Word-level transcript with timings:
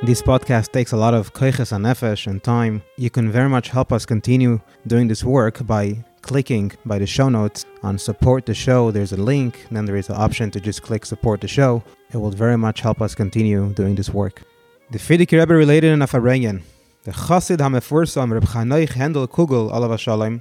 This 0.00 0.22
podcast 0.22 0.70
takes 0.70 0.92
a 0.92 0.96
lot 0.96 1.12
of 1.12 1.32
koiches 1.32 1.72
and 1.72 1.84
nefesh 1.84 2.28
and 2.28 2.40
time. 2.40 2.82
You 2.96 3.10
can 3.10 3.32
very 3.32 3.48
much 3.48 3.68
help 3.68 3.92
us 3.92 4.06
continue 4.06 4.60
doing 4.86 5.08
this 5.08 5.24
work 5.24 5.66
by 5.66 6.04
clicking 6.22 6.70
by 6.86 7.00
the 7.00 7.06
show 7.06 7.28
notes 7.28 7.66
on 7.82 7.98
support 7.98 8.46
the 8.46 8.54
show. 8.54 8.92
There's 8.92 9.10
a 9.10 9.16
link, 9.16 9.66
then 9.72 9.86
there 9.86 9.96
is 9.96 10.08
an 10.08 10.14
option 10.14 10.52
to 10.52 10.60
just 10.60 10.82
click 10.82 11.04
support 11.04 11.40
the 11.40 11.48
show. 11.48 11.82
It 12.12 12.18
will 12.18 12.30
very 12.30 12.56
much 12.56 12.80
help 12.80 13.02
us 13.02 13.16
continue 13.16 13.72
doing 13.74 13.96
this 13.96 14.08
work. 14.08 14.44
The 14.92 14.98
Frierdiker 14.98 15.40
Rebbe 15.40 15.54
related 15.54 15.92
in 15.92 15.98
Afarengen. 15.98 16.62
The 17.02 17.10
Chassid 17.10 17.58
HaMefursam 17.58 18.32
Reb 18.32 18.44
Chanoich 18.44 18.90
Hendel 18.90 19.26
Kugel 19.26 19.72
Alav 19.72 19.98
Shalom 19.98 20.40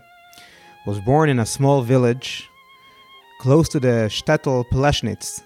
was 0.86 1.00
born 1.00 1.30
in 1.30 1.40
a 1.40 1.48
small 1.48 1.82
village 1.82 2.48
close 3.42 3.68
to 3.70 3.80
the 3.80 4.08
shtetl 4.08 4.66
Pleshnitz. 4.72 5.42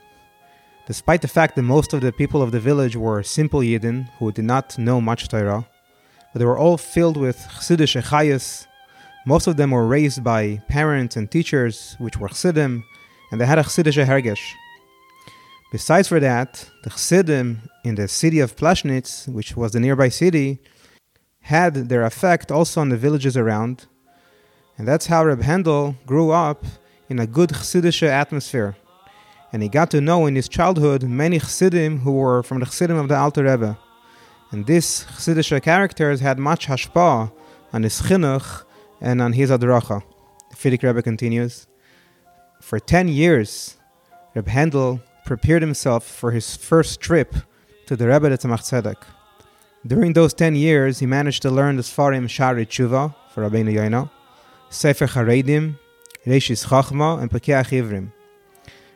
Despite 0.88 1.22
the 1.22 1.28
fact 1.28 1.56
that 1.56 1.62
most 1.62 1.94
of 1.94 2.02
the 2.02 2.12
people 2.12 2.42
of 2.42 2.52
the 2.52 2.60
village 2.60 2.96
were 2.96 3.22
simple 3.22 3.60
Yidden 3.60 4.10
who 4.18 4.32
did 4.32 4.46
not 4.46 4.78
know 4.80 5.00
much 5.00 5.28
Torah, 5.28 5.68
but 6.34 6.40
they 6.40 6.46
were 6.46 6.58
all 6.58 6.78
filled 6.78 7.18
with 7.18 7.38
Chassidish 7.38 8.02
Echayas. 8.02 8.66
Most 9.26 9.46
of 9.46 9.58
them 9.58 9.72
were 9.72 9.86
raised 9.86 10.24
by 10.24 10.62
parents 10.70 11.16
and 11.16 11.30
teachers, 11.30 11.96
which 12.00 12.18
were 12.18 12.30
Chassidim, 12.30 12.84
and 13.32 13.40
they 13.40 13.46
had 13.46 13.60
a 13.60 13.64
Chassidish 13.64 14.04
Hergesh. 14.04 14.54
Besides 15.72 16.08
for 16.08 16.20
that, 16.20 16.70
the 16.84 16.90
Chassidim 16.90 17.62
in 17.84 17.96
the 17.96 18.08
city 18.08 18.40
of 18.40 18.56
Plashnitz, 18.56 19.28
which 19.28 19.56
was 19.56 19.74
the 19.74 19.80
nearby 19.80 20.10
city, 20.10 20.60
had 21.42 21.76
their 21.90 22.04
effect 22.04 22.52
also 22.52 22.82
on 22.82 22.90
the 22.90 22.98
villages 22.98 23.38
around, 23.38 23.86
and 24.78 24.88
that's 24.88 25.06
how 25.06 25.24
Reb 25.24 25.42
Hendel 25.42 25.96
grew 26.08 26.32
up 26.32 26.66
in 27.08 27.20
a 27.20 27.28
good 27.28 27.52
Chassidish 27.52 28.02
atmosphere 28.02 28.76
and 29.52 29.62
he 29.62 29.70
got 29.70 29.92
to 29.92 30.02
know 30.02 30.26
in 30.26 30.36
his 30.36 30.48
childhood 30.48 31.04
many 31.04 31.40
Chassidim 31.40 32.00
who 32.00 32.14
were 32.14 32.44
from 32.44 32.60
the 32.60 32.66
Chassidim 32.66 32.98
of 32.98 33.10
the 33.10 33.18
Alter 33.18 33.44
Rebbe. 33.44 33.78
And 34.52 34.66
these 34.66 35.06
Chassidish 35.06 35.62
characters 35.62 36.20
had 36.20 36.40
much 36.40 36.68
hashpah 36.68 37.32
on 37.74 37.84
his 37.84 38.02
chinuch 38.02 38.64
and 39.00 39.22
on 39.22 39.34
his 39.34 39.50
adracha. 39.50 40.04
The 40.50 40.56
Frierdiker 40.56 40.88
Rebbe 40.88 41.02
continues. 41.02 41.68
For 42.62 42.80
10 42.80 43.08
years, 43.08 43.78
Reb 44.36 44.48
Hendel 44.48 45.02
prepared 45.26 45.62
himself 45.62 46.06
for 46.06 46.32
his 46.32 46.56
first 46.56 47.02
trip 47.02 47.36
to 47.88 47.96
the 47.96 48.08
Rebbe 48.08 48.30
Tzemach 48.30 48.62
Tzedek. 48.62 48.98
During 49.86 50.14
those 50.14 50.34
10 50.34 50.56
years, 50.56 51.00
he 51.00 51.06
managed 51.06 51.42
to 51.42 51.50
learn 51.50 51.76
the 51.76 51.82
Sfarim 51.82 52.30
Shari 52.30 52.66
Tshuva 52.66 53.16
for 53.34 53.50
Rabbeinu 53.50 53.74
Yoino, 53.74 54.10
Sefer 54.70 55.08
Charedim, 55.08 55.80
Reishis 56.26 56.68
Chachma, 56.68 57.20
and 57.20 57.32
Pekeach 57.32 57.70
Ivrim. 57.70 58.12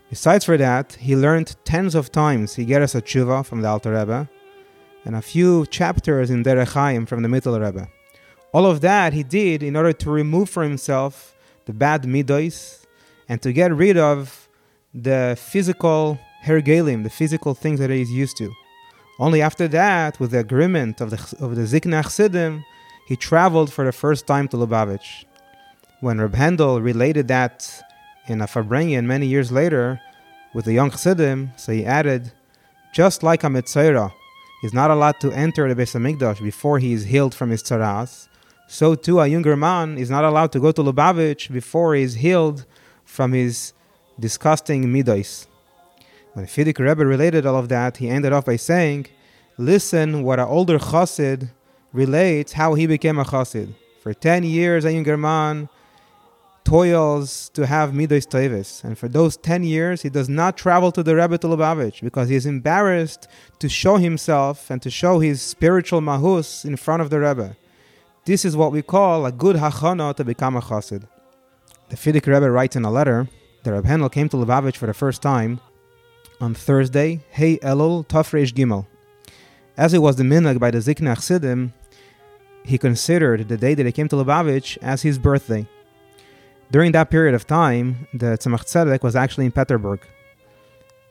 Besides 0.09 0.45
for 0.45 0.57
that, 0.57 0.93
he 0.93 1.15
learned 1.15 1.55
tens 1.65 1.95
of 1.95 2.11
times 2.11 2.55
Higeres 2.55 2.95
Tshuva 3.01 3.45
from 3.45 3.61
the 3.61 3.67
Alter 3.67 3.93
Rebbe 3.93 4.29
and 5.03 5.15
a 5.15 5.21
few 5.21 5.65
chapters 5.67 6.29
in 6.29 6.43
Derech 6.43 6.73
Chaim 6.73 7.05
from 7.05 7.23
the 7.23 7.29
Mittel 7.29 7.59
Rebbe. 7.59 7.87
All 8.53 8.65
of 8.65 8.81
that 8.81 9.13
he 9.13 9.23
did 9.23 9.63
in 9.63 9.75
order 9.75 9.93
to 9.93 10.09
remove 10.09 10.49
for 10.49 10.63
himself 10.63 11.35
the 11.65 11.73
bad 11.73 12.03
midos 12.03 12.85
and 13.27 13.41
to 13.41 13.51
get 13.51 13.73
rid 13.73 13.97
of 13.97 14.47
the 14.93 15.37
physical 15.39 16.19
hergelim, 16.43 17.03
the 17.03 17.09
physical 17.09 17.53
things 17.53 17.79
that 17.79 17.89
he 17.89 18.01
is 18.01 18.11
used 18.11 18.37
to. 18.37 18.51
Only 19.19 19.41
after 19.41 19.67
that, 19.69 20.19
with 20.19 20.31
the 20.31 20.39
agreement 20.39 21.01
of 21.01 21.09
the 21.09 21.17
of 21.39 21.55
the 21.55 21.63
Zikna 21.63 22.03
Chassidim, 22.03 22.63
he 23.07 23.15
traveled 23.15 23.71
for 23.71 23.85
the 23.85 23.91
first 23.91 24.27
time 24.27 24.47
to 24.49 24.57
Lubavitch. 24.57 25.25
When 26.01 26.19
Reb 26.19 26.35
Hendel 26.35 26.81
related 26.81 27.27
that 27.29 27.81
in 28.27 28.41
a 28.41 28.47
Farbrengen 28.47 29.05
many 29.05 29.27
years 29.27 29.51
later 29.51 29.99
with 30.53 30.65
the 30.65 30.73
young 30.73 30.89
Chassidim, 30.89 31.51
so 31.57 31.71
he 31.71 31.85
added, 31.85 32.31
just 32.93 33.23
like 33.23 33.43
a 33.43 33.47
Mitzayra 33.47 34.11
is 34.63 34.73
not 34.73 34.89
allowed 34.89 35.19
to 35.19 35.31
enter 35.31 35.71
the 35.71 35.79
Beis 35.79 35.93
Hamikdash 35.93 36.41
before 36.41 36.79
he 36.79 36.93
is 36.93 37.05
healed 37.05 37.35
from 37.35 37.49
his 37.49 37.61
tzaras, 37.61 38.27
so 38.67 38.95
too 38.95 39.19
a 39.19 39.27
younger 39.27 39.55
man 39.55 39.97
is 39.97 40.09
not 40.09 40.23
allowed 40.23 40.51
to 40.53 40.59
go 40.59 40.71
to 40.71 40.81
Lubavitch 40.81 41.51
before 41.51 41.93
he 41.93 42.01
is 42.01 42.15
healed 42.15 42.65
from 43.03 43.33
his 43.33 43.73
disgusting 44.19 44.85
midos. 44.85 45.47
When 46.33 46.45
Frierdiker 46.45 46.85
Rebbe 46.85 47.05
related 47.05 47.45
all 47.45 47.57
of 47.57 47.69
that, 47.69 47.97
he 47.97 48.09
ended 48.09 48.33
off 48.33 48.45
by 48.45 48.55
saying, 48.55 49.07
Listen 49.57 50.23
what 50.23 50.39
an 50.39 50.47
older 50.47 50.79
chassid 50.79 51.49
relates 51.93 52.53
how 52.53 52.73
he 52.73 52.87
became 52.87 53.19
a 53.19 53.23
chassid. 53.23 53.73
For 54.01 54.13
10 54.13 54.43
years, 54.43 54.83
a 54.83 54.91
younger 54.91 55.15
man 55.15 55.69
toils 56.65 57.49
to 57.53 57.65
have 57.65 57.91
midos 57.91 58.27
toivis. 58.27 58.83
And 58.83 58.97
for 58.97 59.07
those 59.07 59.37
10 59.37 59.63
years, 59.63 60.01
he 60.01 60.09
does 60.09 60.27
not 60.27 60.57
travel 60.57 60.91
to 60.91 61.03
the 61.03 61.15
Rebbe 61.15 61.37
to 61.37 61.47
Lubavitch 61.47 62.01
because 62.01 62.27
he 62.27 62.35
is 62.35 62.45
embarrassed 62.45 63.27
to 63.59 63.69
show 63.69 63.95
himself 63.97 64.69
and 64.69 64.81
to 64.81 64.89
show 64.89 65.19
his 65.19 65.41
spiritual 65.41 66.01
mahus 66.01 66.65
in 66.65 66.75
front 66.75 67.01
of 67.01 67.09
the 67.09 67.19
Rebbe. 67.19 67.55
This 68.25 68.43
is 68.43 68.57
what 68.57 68.71
we 68.71 68.81
call 68.81 69.25
a 69.25 69.31
good 69.31 69.55
hachana 69.57 70.15
to 70.15 70.25
become 70.25 70.57
a 70.57 70.61
chassid. 70.61 71.07
The 71.89 71.95
Frierdiker 71.95 72.33
Rebbe 72.33 72.49
writes 72.49 72.75
in 72.75 72.83
a 72.83 72.91
letter 72.91 73.29
that 73.63 73.71
Reb 73.71 73.85
Hendel 73.85 74.11
came 74.11 74.27
to 74.29 74.37
Lubavitch 74.37 74.75
for 74.75 74.87
the 74.87 74.93
first 74.93 75.21
time 75.21 75.61
on 76.41 76.55
Thursday, 76.55 77.23
Hey 77.29 77.57
Elul 77.59 78.05
Tafresh 78.07 78.51
Gimel. 78.53 78.87
As 79.77 79.93
it 79.93 79.99
was 79.99 80.15
the 80.15 80.23
minhag 80.23 80.59
by 80.59 80.71
the 80.71 80.79
Zikna 80.79 81.15
Chassidim, 81.15 81.73
he 82.63 82.79
considered 82.79 83.47
the 83.47 83.57
day 83.57 83.75
that 83.75 83.85
he 83.85 83.91
came 83.91 84.07
to 84.07 84.15
Lubavitch 84.15 84.79
as 84.81 85.03
his 85.03 85.19
birthday. 85.19 85.67
During 86.71 86.91
that 86.93 87.09
period 87.09 87.35
of 87.35 87.45
time, 87.45 88.07
the 88.13 88.37
Tzemach 88.37 88.65
Tzedek 88.65 89.03
was 89.03 89.15
actually 89.15 89.45
in 89.45 89.51
Peterburg. 89.51 89.99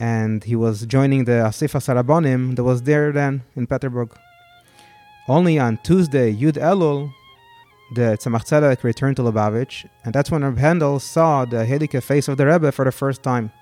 And 0.00 0.42
he 0.42 0.56
was 0.56 0.84
joining 0.86 1.24
the 1.24 1.32
Asifa 1.48 1.80
Sarabonim 1.80 2.56
that 2.56 2.64
was 2.64 2.82
there 2.82 3.12
then 3.12 3.44
in 3.54 3.66
Peterburg. 3.66 4.10
Only 5.28 5.58
on 5.58 5.78
Tuesday, 5.78 6.34
Yud 6.34 6.54
Elul, 6.54 7.12
the 7.94 8.18
Tzemach 8.20 8.44
Tzedek 8.44 8.82
returned 8.82 9.16
to 9.16 9.22
Lubavitch, 9.22 9.88
and 10.04 10.12
that's 10.12 10.30
when 10.30 10.42
Reb 10.44 10.58
Hendel 10.58 11.00
saw 11.00 11.44
the 11.44 11.64
Hedike 11.64 12.02
face 12.02 12.28
of 12.28 12.36
the 12.36 12.46
Rebbe 12.46 12.72
for 12.72 12.84
the 12.84 12.92
first 12.92 13.22
time. 13.22 13.52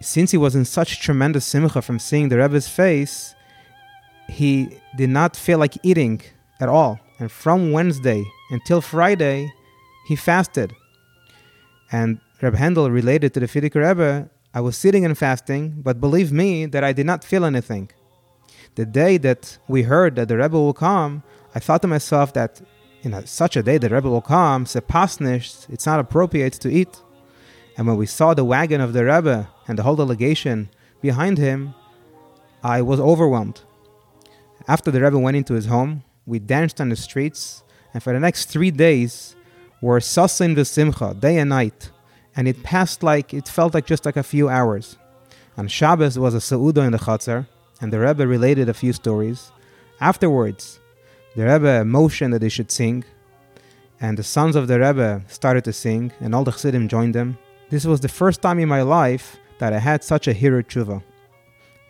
Since 0.00 0.30
he 0.30 0.38
was 0.38 0.54
in 0.54 0.64
such 0.64 1.00
tremendous 1.00 1.44
simcha 1.44 1.82
from 1.82 1.98
seeing 1.98 2.28
the 2.28 2.38
Rebbe's 2.38 2.68
face, 2.68 3.34
he 4.28 4.78
did 4.96 5.10
not 5.10 5.36
feel 5.36 5.58
like 5.58 5.76
eating 5.82 6.22
at 6.60 6.68
all. 6.68 7.00
And 7.18 7.30
from 7.30 7.72
Wednesday 7.72 8.24
until 8.50 8.80
Friday, 8.80 9.52
he 10.10 10.16
fasted. 10.16 10.74
And 11.92 12.18
Reb 12.42 12.56
Hendel 12.56 12.90
related 12.90 13.32
to 13.34 13.38
the 13.38 13.46
Frierdiker 13.46 13.80
Rebbe, 13.88 14.28
I 14.52 14.60
was 14.60 14.76
sitting 14.76 15.04
and 15.04 15.16
fasting, 15.16 15.62
but 15.86 16.00
believe 16.00 16.32
me 16.32 16.66
that 16.66 16.82
I 16.82 16.92
did 16.92 17.06
not 17.06 17.22
feel 17.22 17.44
anything. 17.44 17.92
The 18.74 18.86
day 18.86 19.18
that 19.18 19.58
we 19.68 19.82
heard 19.82 20.16
that 20.16 20.26
the 20.26 20.36
Rebbe 20.36 20.58
will 20.66 20.72
come, 20.88 21.22
I 21.54 21.60
thought 21.60 21.82
to 21.82 21.88
myself 21.88 22.32
that 22.32 22.60
in 23.02 23.14
a, 23.14 23.24
such 23.24 23.56
a 23.56 23.62
day 23.62 23.78
the 23.78 23.88
Rebbe 23.88 24.10
will 24.10 24.20
come, 24.36 24.64
sepasnish, 24.64 25.70
it's 25.70 25.86
not 25.86 26.00
appropriate 26.00 26.54
to 26.54 26.68
eat. 26.68 27.00
And 27.76 27.86
when 27.86 27.96
we 27.96 28.06
saw 28.06 28.34
the 28.34 28.44
wagon 28.44 28.80
of 28.80 28.92
the 28.92 29.04
Rebbe 29.04 29.48
and 29.68 29.78
the 29.78 29.84
whole 29.84 29.94
delegation 29.94 30.70
behind 31.00 31.38
him, 31.38 31.72
I 32.64 32.82
was 32.82 32.98
overwhelmed. 32.98 33.60
After 34.66 34.90
the 34.90 35.00
Rebbe 35.00 35.20
went 35.20 35.36
into 35.36 35.54
his 35.54 35.66
home, 35.66 36.02
we 36.26 36.40
danced 36.40 36.80
on 36.80 36.88
the 36.88 36.96
streets, 36.96 37.62
and 37.94 38.02
for 38.02 38.12
the 38.12 38.18
next 38.18 38.46
three 38.46 38.72
days, 38.72 39.36
were 39.80 40.00
sasin 40.00 40.64
simcha 40.66 41.14
day 41.14 41.38
and 41.38 41.50
night, 41.50 41.90
and 42.36 42.46
it 42.46 42.62
passed 42.62 43.02
like, 43.02 43.32
it 43.34 43.48
felt 43.48 43.74
like 43.74 43.86
just 43.86 44.04
like 44.04 44.16
a 44.16 44.22
few 44.22 44.48
hours. 44.48 44.96
On 45.56 45.68
Shabbos 45.68 46.18
was 46.18 46.34
a 46.34 46.38
seuda 46.38 46.84
in 46.84 46.92
the 46.92 46.98
Chatzar, 46.98 47.46
and 47.80 47.92
the 47.92 48.00
Rebbe 48.00 48.26
related 48.26 48.68
a 48.68 48.74
few 48.74 48.92
stories. 48.92 49.52
Afterwards, 50.00 50.80
the 51.36 51.44
Rebbe 51.44 51.84
motioned 51.84 52.32
that 52.34 52.40
they 52.40 52.48
should 52.48 52.70
sing, 52.70 53.04
and 54.00 54.16
the 54.16 54.22
sons 54.22 54.56
of 54.56 54.68
the 54.68 54.78
Rebbe 54.80 55.22
started 55.28 55.64
to 55.64 55.72
sing, 55.72 56.12
and 56.20 56.34
all 56.34 56.44
the 56.44 56.52
Chassidim 56.52 56.88
joined 56.88 57.14
them. 57.14 57.38
This 57.70 57.84
was 57.84 58.00
the 58.00 58.08
first 58.08 58.42
time 58.42 58.58
in 58.58 58.68
my 58.68 58.82
life 58.82 59.36
that 59.58 59.72
I 59.72 59.78
had 59.78 60.02
such 60.02 60.26
a 60.26 60.32
hero 60.32 60.62
tshuva. 60.62 61.02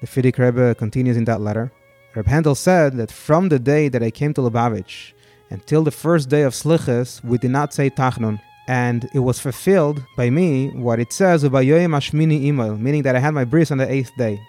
The 0.00 0.06
Frierdiker 0.06 0.46
Rebbe 0.46 0.74
continues 0.74 1.16
in 1.16 1.24
that 1.24 1.40
letter. 1.40 1.70
Reb 2.14 2.26
Hendel 2.26 2.56
said 2.56 2.96
that 2.96 3.12
from 3.12 3.48
the 3.48 3.58
day 3.58 3.88
that 3.88 4.02
I 4.02 4.10
came 4.10 4.34
to 4.34 4.40
Lubavitch 4.40 5.12
until 5.50 5.82
the 5.82 5.90
first 5.90 6.28
day 6.28 6.42
of 6.42 6.54
Slichas, 6.54 7.22
we 7.24 7.36
did 7.36 7.50
not 7.50 7.74
say 7.74 7.90
Tachnun. 7.90 8.40
And 8.68 9.10
it 9.12 9.18
was 9.18 9.40
fulfilled 9.40 10.04
by 10.16 10.30
me 10.30 10.68
what 10.70 11.00
it 11.00 11.12
says, 11.12 11.42
meaning 11.42 13.02
that 13.02 13.16
I 13.16 13.18
had 13.18 13.34
my 13.34 13.44
bris 13.44 13.72
on 13.72 13.78
the 13.78 13.90
eighth 13.90 14.12
day. 14.16 14.40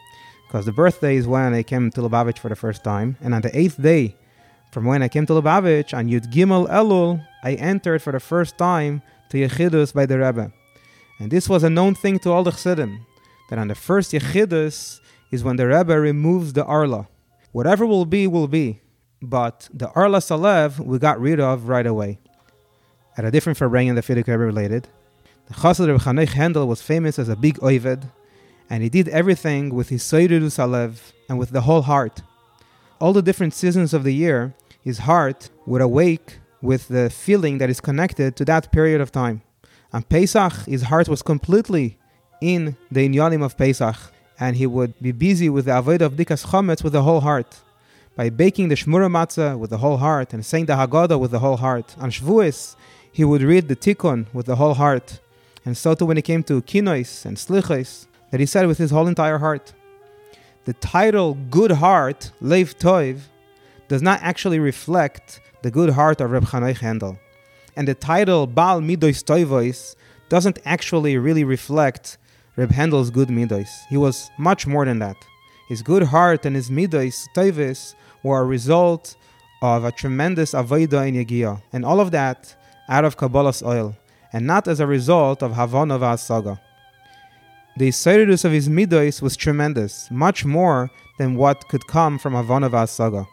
Because 0.47 0.65
the 0.65 0.71
birthday 0.71 1.15
is 1.15 1.25
when 1.27 1.53
I 1.53 1.63
came 1.63 1.89
to 1.91 2.01
Lubavitch 2.01 2.37
for 2.37 2.49
the 2.49 2.55
first 2.55 2.83
time. 2.83 3.17
And 3.21 3.33
on 3.33 3.41
the 3.41 3.57
eighth 3.57 3.81
day, 3.81 4.15
from 4.71 4.85
when 4.85 5.01
I 5.01 5.07
came 5.07 5.25
to 5.25 5.33
Lubavitch, 5.33 5.97
on 5.97 6.07
Yud 6.07 6.31
Gimel 6.31 6.69
Elul, 6.69 7.25
I 7.43 7.53
entered 7.55 8.01
for 8.03 8.11
the 8.11 8.19
first 8.19 8.57
time 8.57 9.01
to 9.29 9.37
Yechidus 9.37 9.93
by 9.93 10.05
the 10.05 10.19
Rebbe. 10.19 10.51
And 11.19 11.31
this 11.31 11.49
was 11.49 11.63
a 11.63 11.69
known 11.69 11.95
thing 11.95 12.19
to 12.19 12.31
all 12.31 12.43
the 12.43 12.51
Chassidim, 12.51 13.05
that 13.49 13.57
on 13.57 13.69
the 13.69 13.75
first 13.75 14.11
Yechidus 14.11 14.99
is 15.31 15.43
when 15.43 15.55
the 15.55 15.67
Rebbe 15.67 15.99
removes 15.99 16.53
the 16.53 16.65
Arla. 16.65 17.07
Whatever 17.53 17.85
will 17.85 18.05
be, 18.05 18.27
will 18.27 18.47
be 18.47 18.81
but 19.21 19.69
the 19.73 19.89
Arla 19.91 20.19
Salev 20.19 20.79
we 20.79 20.97
got 20.97 21.19
rid 21.19 21.39
of 21.39 21.67
right 21.67 21.85
away. 21.85 22.19
At 23.17 23.25
a 23.25 23.31
different 23.31 23.59
Farbrengen 23.59 23.95
the 23.95 24.13
Rebbe 24.13 24.37
related, 24.37 24.87
the 25.47 25.53
Chassid 25.53 25.89
of 25.89 26.03
Chanoich 26.03 26.29
Hendel 26.29 26.67
was 26.67 26.81
famous 26.81 27.19
as 27.19 27.29
a 27.29 27.35
big 27.35 27.57
oived, 27.59 28.09
and 28.69 28.81
he 28.81 28.89
did 28.89 29.09
everything 29.09 29.75
with 29.75 29.89
his 29.89 30.03
Soirudu 30.03 30.49
Salev 30.49 31.11
and 31.27 31.37
with 31.37 31.51
the 31.51 31.61
whole 31.61 31.81
heart. 31.83 32.21
all 33.01 33.13
the 33.13 33.21
different 33.21 33.53
seasons 33.53 33.93
of 33.93 34.03
the 34.03 34.13
year, 34.13 34.53
his 34.81 34.99
heart 34.99 35.49
would 35.65 35.81
awake 35.81 36.37
with 36.61 36.87
the 36.87 37.09
feeling 37.09 37.57
that 37.57 37.69
is 37.69 37.81
connected 37.81 38.35
to 38.35 38.45
that 38.45 38.71
period 38.71 39.01
of 39.01 39.11
time. 39.11 39.41
On 39.91 40.03
Pesach, 40.03 40.53
his 40.65 40.83
heart 40.83 41.09
was 41.09 41.21
completely 41.23 41.97
in 42.41 42.77
the 42.91 43.09
inyanim 43.09 43.43
of 43.43 43.57
Pesach, 43.57 43.97
and 44.39 44.55
he 44.55 44.67
would 44.67 44.93
be 45.01 45.11
busy 45.11 45.49
with 45.49 45.65
the 45.65 45.71
avodah 45.71 46.01
of 46.01 46.13
dikas 46.13 46.45
chometz 46.45 46.83
with 46.83 46.93
the 46.93 47.01
whole 47.01 47.21
heart. 47.21 47.59
By 48.15 48.29
baking 48.29 48.69
the 48.69 48.75
shmura 48.75 49.09
matzah 49.09 49.57
with 49.57 49.69
the 49.69 49.77
whole 49.77 49.97
heart 49.97 50.33
and 50.33 50.45
saying 50.45 50.65
the 50.65 50.73
Haggadah 50.73 51.19
with 51.19 51.31
the 51.31 51.39
whole 51.39 51.57
heart. 51.57 51.95
On 51.97 52.11
Shavuos, 52.11 52.75
he 53.11 53.23
would 53.23 53.41
read 53.41 53.67
the 53.67 53.75
Tikkun 53.75 54.25
with 54.33 54.45
the 54.45 54.57
whole 54.57 54.73
heart. 54.73 55.19
And 55.65 55.77
so 55.77 55.93
too 55.95 56.05
when 56.05 56.17
it 56.17 56.23
came 56.23 56.43
to 56.43 56.61
Kinois 56.61 57.25
and 57.25 57.37
Slichos, 57.37 58.07
that 58.31 58.39
he 58.39 58.45
said 58.45 58.67
with 58.67 58.77
his 58.77 58.91
whole 58.91 59.07
entire 59.07 59.37
heart. 59.37 59.73
The 60.65 60.73
title 60.73 61.35
Good 61.49 61.71
Heart, 61.71 62.31
Lev 62.39 62.77
Toiv, 62.77 63.21
does 63.87 64.01
not 64.01 64.21
actually 64.21 64.59
reflect 64.59 65.41
the 65.63 65.71
good 65.71 65.91
heart 65.91 66.21
of 66.21 66.31
Reb 66.31 66.45
Chanoich 66.45 66.79
Handel. 66.79 67.19
And 67.75 67.87
the 67.87 67.95
title 67.95 68.47
Baal 68.47 68.81
Midois 68.81 69.23
Toivois 69.23 69.95
doesn't 70.29 70.59
actually 70.65 71.17
really 71.17 71.43
reflect 71.43 72.17
Reb 72.55 72.71
Handel's 72.71 73.09
good 73.09 73.29
midos. 73.29 73.69
He 73.89 73.97
was 73.97 74.29
much 74.37 74.65
more 74.65 74.85
than 74.85 74.99
that. 74.99 75.17
His 75.67 75.81
good 75.81 76.03
heart 76.03 76.45
and 76.45 76.55
his 76.55 76.69
midos, 76.69 77.27
toivis, 77.35 77.95
were 78.23 78.41
a 78.41 78.45
result 78.45 79.15
of 79.61 79.83
a 79.83 79.91
tremendous 79.91 80.53
avodah 80.53 81.07
in 81.07 81.15
Yegia, 81.15 81.61
and 81.71 81.85
all 81.85 81.99
of 81.99 82.11
that 82.11 82.55
out 82.89 83.05
of 83.05 83.17
Kabbalah's 83.17 83.63
oil, 83.63 83.95
and 84.33 84.47
not 84.47 84.67
as 84.67 84.79
a 84.79 84.87
result 84.87 85.43
of 85.43 85.55
Havana 85.55 86.17
Saga. 86.17 86.59
The 87.77 87.89
Isidus 87.89 88.43
of 88.43 88.51
his 88.51 88.67
midos 88.67 89.21
was 89.21 89.37
tremendous, 89.37 90.09
much 90.11 90.43
more 90.43 90.89
than 91.17 91.35
what 91.35 91.67
could 91.69 91.87
come 91.87 92.19
from 92.19 92.33
Havana 92.33 92.87
Saga. 92.87 93.27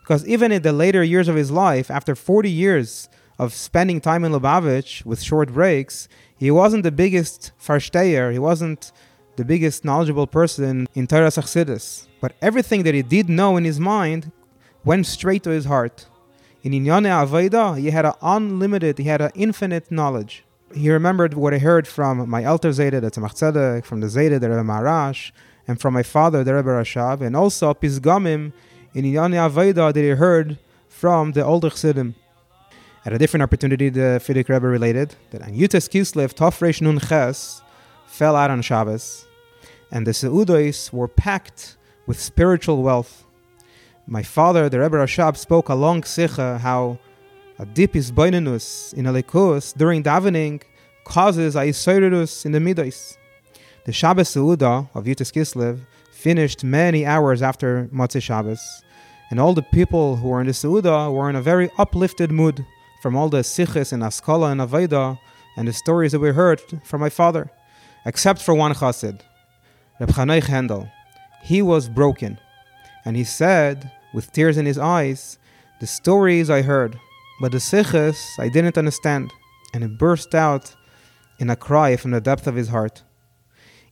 Because 0.00 0.26
even 0.26 0.50
in 0.50 0.62
the 0.62 0.72
later 0.72 1.04
years 1.04 1.28
of 1.28 1.36
his 1.36 1.50
life, 1.50 1.90
after 1.90 2.14
40 2.14 2.50
years 2.50 3.08
of 3.38 3.52
spending 3.52 4.00
time 4.00 4.24
in 4.24 4.32
Lubavitch 4.32 5.04
with 5.04 5.22
short 5.22 5.52
breaks, 5.52 6.08
he 6.36 6.50
wasn't 6.50 6.84
the 6.84 6.92
biggest 6.92 7.52
farsteyer, 7.58 8.32
he 8.32 8.38
wasn't 8.38 8.92
the 9.36 9.44
biggest 9.44 9.84
knowledgeable 9.84 10.26
person 10.26 10.86
in 10.94 11.06
Torah 11.06 11.28
Chassidus. 11.28 12.06
But 12.20 12.34
everything 12.42 12.82
that 12.82 12.94
he 12.94 13.02
did 13.02 13.28
know 13.28 13.56
in 13.56 13.64
his 13.64 13.80
mind 13.80 14.32
went 14.84 15.06
straight 15.06 15.42
to 15.44 15.50
his 15.50 15.64
heart. 15.64 16.06
In 16.62 16.72
Inyane 16.72 17.08
Aveda, 17.08 17.78
he 17.78 17.90
had 17.90 18.04
an 18.04 18.12
unlimited, 18.20 18.98
he 18.98 19.04
had 19.04 19.20
an 19.20 19.30
infinite 19.34 19.90
knowledge. 19.90 20.44
He 20.74 20.90
remembered 20.90 21.34
what 21.34 21.54
I 21.54 21.58
heard 21.58 21.88
from 21.88 22.28
my 22.28 22.42
Elter 22.42 22.70
Zayda, 22.70 23.00
the 23.00 23.10
Tzemach 23.10 23.34
Tzedek, 23.34 23.84
from 23.84 24.00
the 24.00 24.06
Zayda, 24.06 24.38
the 24.38 24.50
Rebbe 24.50 24.62
Maharash, 24.62 25.32
and 25.66 25.80
from 25.80 25.94
my 25.94 26.02
father, 26.02 26.44
the 26.44 26.54
Rebbe 26.54 26.68
Rashab, 26.68 27.22
and 27.22 27.34
also 27.34 27.72
Pisgamim 27.74 28.52
in 28.94 29.04
Inyane 29.04 29.34
Aveda 29.34 29.92
that 29.92 30.00
he 30.00 30.10
heard 30.10 30.58
from 30.88 31.32
the 31.32 31.44
older 31.44 31.70
Chassidim. 31.70 32.14
At 33.06 33.14
a 33.14 33.18
different 33.18 33.42
opportunity, 33.42 33.88
the 33.88 34.20
Frierdiker 34.22 34.50
Rebbe 34.50 34.68
related 34.68 35.16
that 35.30 35.40
on 35.42 35.54
Yutes 35.54 35.88
Kislev, 35.88 36.34
Tofresh 36.34 36.82
Nun 36.82 36.98
Ches 36.98 37.62
fell 38.20 38.36
out 38.36 38.50
on 38.50 38.60
Shabbos, 38.60 39.26
and 39.90 40.06
the 40.06 40.10
Seudos 40.10 40.92
were 40.92 41.08
packed 41.08 41.78
with 42.06 42.20
spiritual 42.20 42.82
wealth 42.82 43.24
my 44.10 44.24
father, 44.24 44.68
the 44.68 44.80
Rebbe 44.80 44.96
Rashab, 44.96 45.36
spoke 45.36 45.68
a 45.68 45.74
long 45.74 46.02
sicha 46.02 46.58
how 46.58 46.98
a 47.60 47.64
deep 47.64 47.92
isboinenus 47.92 48.92
in 48.94 49.06
a 49.06 49.12
likus 49.12 49.72
during 49.72 50.02
davening 50.02 50.62
causes 51.04 51.54
a 51.54 51.60
isoirus 51.60 52.44
in 52.44 52.50
the 52.50 52.58
midos. 52.58 53.16
The 53.84 53.92
Shabbos 53.92 54.30
Seuda 54.34 54.90
of 54.94 55.04
Yutis 55.04 55.32
Kislev 55.32 55.80
finished 56.10 56.64
many 56.64 57.06
hours 57.06 57.40
after 57.40 57.88
Motzei 57.94 58.20
Shabbos, 58.20 58.82
and 59.30 59.38
all 59.38 59.54
the 59.54 59.62
people 59.62 60.16
who 60.16 60.28
were 60.28 60.40
in 60.40 60.48
the 60.48 60.52
Seuda 60.52 61.12
were 61.14 61.30
in 61.30 61.36
a 61.36 61.42
very 61.42 61.70
uplifted 61.78 62.32
mood 62.32 62.66
from 63.00 63.14
all 63.14 63.28
the 63.28 63.44
siches 63.44 63.92
and 63.92 64.02
askala 64.02 64.50
and 64.50 64.60
aveda 64.60 65.18
and 65.56 65.68
the 65.68 65.72
stories 65.72 66.10
that 66.12 66.20
we 66.20 66.30
heard 66.30 66.60
from 66.82 67.00
my 67.00 67.10
father, 67.10 67.48
except 68.04 68.40
for 68.42 68.54
one 68.54 68.74
chassid, 68.74 69.20
Reb 69.98 70.10
Chanoich 70.10 70.46
Handel. 70.46 70.88
He 71.42 71.62
was 71.62 71.88
broken, 71.88 72.38
and 73.04 73.16
he 73.16 73.24
said 73.24 73.90
with 74.12 74.32
tears 74.32 74.56
in 74.56 74.66
his 74.66 74.78
eyes, 74.78 75.38
The 75.80 75.86
stories 75.86 76.50
I 76.50 76.62
heard, 76.62 76.98
but 77.40 77.52
the 77.52 77.58
siches 77.58 78.18
I 78.38 78.48
didn't 78.48 78.78
understand, 78.78 79.32
and 79.72 79.84
it 79.84 79.98
burst 79.98 80.34
out 80.34 80.74
in 81.38 81.50
a 81.50 81.56
cry 81.56 81.96
from 81.96 82.10
the 82.10 82.20
depth 82.20 82.46
of 82.46 82.54
his 82.54 82.68
heart. 82.68 83.02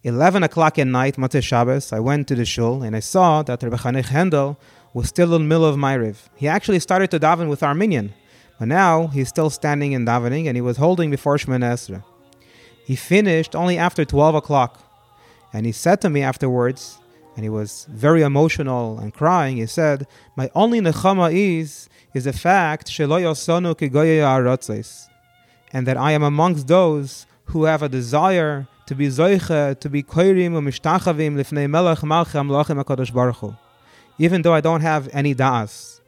11 0.05 0.43
o'clock 0.43 0.79
at 0.79 0.87
night, 0.87 1.17
Motzei 1.17 1.43
Shabbos, 1.43 1.93
I 1.93 1.99
went 1.99 2.29
to 2.29 2.35
the 2.35 2.45
shul 2.45 2.83
and 2.83 2.95
I 2.95 3.01
saw 3.01 3.43
that 3.43 3.63
Rebbe 3.63 3.77
Chanech 3.77 4.07
Handel 4.07 4.59
was 4.95 5.09
still 5.09 5.35
in 5.35 5.43
the 5.43 5.49
middle 5.49 5.65
of 5.65 5.77
Ma'ariv. 5.77 6.17
He 6.37 6.47
actually 6.47 6.79
started 6.79 7.11
to 7.11 7.19
daven 7.19 7.49
with 7.49 7.63
Armenian, 7.63 8.15
but 8.59 8.69
now 8.69 9.09
he's 9.09 9.29
still 9.29 9.51
standing 9.51 9.95
and 9.95 10.07
davening 10.07 10.47
and 10.47 10.57
he 10.57 10.61
was 10.61 10.77
holding 10.77 11.11
before 11.11 11.37
Shemana 11.37 11.73
Esrei. 11.73 12.05
He 12.89 12.97
finished 12.97 13.55
only 13.55 13.77
after 13.77 14.07
12 14.07 14.35
o'clock, 14.37 14.81
and 15.53 15.67
he 15.67 15.73
said 15.73 16.01
to 16.01 16.09
me 16.09 16.23
afterwards, 16.23 16.97
and 17.37 17.45
he 17.45 17.51
was 17.51 17.87
very 17.91 18.23
emotional 18.23 18.99
and 18.99 19.13
crying. 19.13 19.59
He 19.59 19.67
said, 19.67 20.07
"My 20.37 20.51
only 20.55 20.81
nechama 20.81 21.29
is 21.31 21.91
is 22.15 22.25
the 22.25 22.33
fact 22.33 22.99
and 25.75 25.87
that 25.87 25.99
I 25.99 26.13
am 26.13 26.23
amongst 26.23 26.67
those 26.67 27.27
who 27.51 27.65
have 27.65 27.83
a 27.83 27.91
desire 27.91 28.67
to 28.87 28.95
be 28.95 29.09
zoiche, 29.09 29.79
to 29.81 29.89
be 29.91 30.03
koirim 30.03 30.53
u'mishtachavim 30.59 31.33
lifnei 31.41 31.69
melech 31.69 31.99
malchim 31.99 32.41
amlachim 32.45 32.83
hakadosh 32.83 33.13
baruch 33.13 33.37
Hu. 33.37 33.55
Even 34.17 34.41
though 34.41 34.55
I 34.55 34.63
don't 34.63 34.81
have 34.81 35.11
any 35.13 35.35
da'as, 35.35 36.01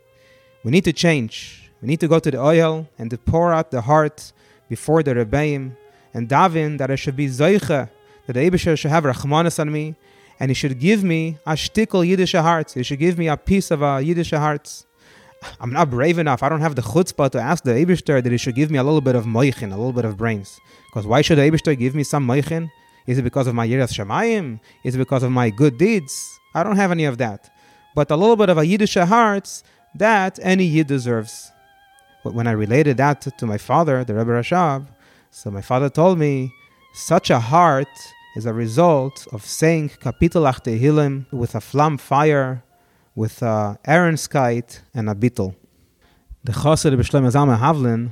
we 0.65 0.71
need 0.71 0.85
to 0.85 0.95
change. 0.95 1.71
We 1.83 1.89
need 1.89 2.01
to 2.01 2.09
go 2.09 2.19
to 2.19 2.31
the 2.31 2.41
oil 2.41 2.89
and 2.99 3.11
to 3.11 3.19
pour 3.19 3.53
out 3.53 3.71
the 3.71 3.83
heart 3.83 4.33
before 4.71 5.03
the 5.03 5.15
rebbeim 5.15 5.77
and 6.15 6.29
daven 6.29 6.79
that 6.79 6.91
I 6.91 6.97
should 6.97 7.17
be 7.17 7.27
zoiche, 7.27 7.89
that 8.27 8.33
the 8.33 8.41
Eibusher 8.41 8.79
should 8.79 8.91
have 8.91 9.05
rachmanis 9.05 9.59
on 9.59 9.73
me, 9.73 9.95
and 10.39 10.51
he 10.51 10.55
should 10.55 10.79
give 10.79 11.05
me 11.05 11.39
a 11.47 11.53
shtickle 11.53 12.07
Yiddish 12.07 12.33
heart. 12.33 12.73
He 12.73 12.83
should 12.83 12.99
give 12.99 13.19
me 13.19 13.29
a 13.29 13.37
piece 13.37 13.71
of 13.71 13.83
a 13.83 14.01
Yiddish 14.01 14.31
heart. 14.31 14.85
I'm 15.61 15.73
not 15.73 15.91
brave 15.91 16.19
enough. 16.19 16.43
I 16.43 16.49
don't 16.49 16.61
have 16.61 16.75
the 16.75 16.83
chutzpah 16.83 17.31
to 17.31 17.41
ask 17.41 17.65
the 17.65 17.73
Eibishter 17.73 18.23
that 18.23 18.31
he 18.31 18.39
should 18.39 18.55
give 18.55 18.71
me 18.71 18.79
a 18.79 18.83
little 18.83 19.01
bit 19.01 19.15
of 19.15 19.25
moichin, 19.25 19.73
a 19.73 19.77
little 19.77 19.93
bit 19.93 20.05
of 20.05 20.17
brains. 20.17 20.59
Because 20.87 21.07
why 21.07 21.23
should 21.23 21.39
the 21.39 21.43
Eibishter 21.43 21.79
give 21.79 21.95
me 21.95 22.03
some 22.03 22.27
moichin? 22.27 22.71
Is 23.07 23.19
it 23.19 23.23
because 23.23 23.47
of 23.47 23.55
my 23.55 23.67
yiras 23.67 23.93
shemayim? 23.93 24.61
Is 24.85 24.95
it 24.95 24.99
because 24.99 25.23
of 25.23 25.33
my 25.33 25.51
good 25.51 25.79
deeds? 25.79 26.39
I 26.55 26.63
don't 26.63 26.77
have 26.77 26.91
any 26.91 27.05
of 27.05 27.19
that. 27.19 27.51
But 27.95 28.11
a 28.11 28.17
little 28.17 28.37
bit 28.37 28.49
of 28.49 28.59
a 28.59 28.67
Yiddish 28.67 28.95
heart, 28.95 29.63
that 29.95 30.39
any 30.43 30.65
Yid 30.65 30.87
deserves. 30.87 31.51
But 32.23 32.35
when 32.35 32.47
I 32.47 32.53
related 32.53 32.99
that 32.99 33.23
to, 33.23 33.31
to 33.33 33.47
my 33.47 33.59
father, 33.59 34.05
the 34.05 34.15
Rebbe 34.15 34.31
Rashab, 34.31 34.87
so 35.31 35.51
my 35.51 35.61
father 35.61 35.89
told 35.89 36.19
me, 36.19 36.53
such 36.93 37.31
a 37.31 37.39
heart 37.39 37.89
is 38.35 38.47
a 38.47 38.53
result 38.53 39.29
of 39.33 39.45
saying 39.45 39.91
Kapitelach 39.91 40.65
Tehillim 40.65 41.33
with 41.33 41.55
a 41.55 41.61
flam 41.61 41.99
fire, 41.99 42.65
with 43.15 43.41
a 43.43 43.79
Aaronskite 43.87 44.81
and 44.93 45.09
a 45.09 45.15
beetle. 45.15 45.55
The 46.43 46.53
Chassid 46.53 46.97
B'Shlomo 46.97 47.31
Zalman 47.31 47.59
Havlin 47.59 48.11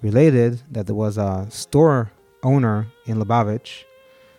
related 0.00 0.62
that 0.70 0.86
there 0.86 0.94
was 0.94 1.18
a 1.18 1.46
store 1.50 2.10
owner 2.42 2.86
in 3.04 3.18
Lubavitch 3.18 3.84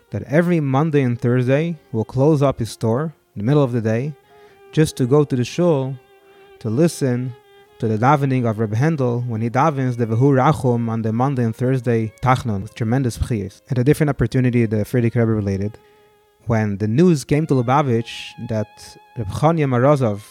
that 0.09 0.24
every 0.24 0.59
Monday 0.59 1.03
and 1.03 1.19
Thursday 1.19 1.77
will 1.91 2.05
close 2.05 2.41
up 2.41 2.59
his 2.59 2.71
store 2.71 3.13
in 3.36 3.39
the 3.41 3.43
middle 3.43 3.63
of 3.63 3.74
the 3.74 3.81
day 3.81 4.13
just 4.71 4.95
to 4.97 5.05
go 5.05 5.24
to 5.24 5.36
the 5.36 5.43
shul 5.43 5.95
to 6.59 6.69
listen 6.69 7.33
to 7.79 7.88
the 7.88 7.98
davening 7.98 8.50
of 8.50 8.57
Reb 8.57 8.74
Handel 8.74 9.22
when 9.22 9.41
he 9.41 9.50
davens 9.51 9.98
the 9.98 10.07
Vehu 10.07 10.34
Rachum 10.41 10.89
on 10.89 11.03
the 11.03 11.13
Monday 11.13 11.43
and 11.43 11.55
Thursday 11.55 12.12
Tachnon 12.24 12.63
with 12.63 12.74
tremendous 12.74 13.19
pchiyas. 13.19 13.62
At 13.69 13.77
a 13.77 13.84
different 13.84 14.10
opportunity, 14.10 14.65
the 14.65 14.77
Frierdiker 14.77 15.17
Rebbe 15.17 15.34
related, 15.34 15.77
when 16.48 16.77
the 16.77 16.88
news 16.88 17.24
came 17.24 17.46
to 17.48 17.53
Lubavitch 17.53 18.31
that 18.50 18.98
Reb 19.15 19.27
Chanya 19.27 19.67
Morozov 19.67 20.24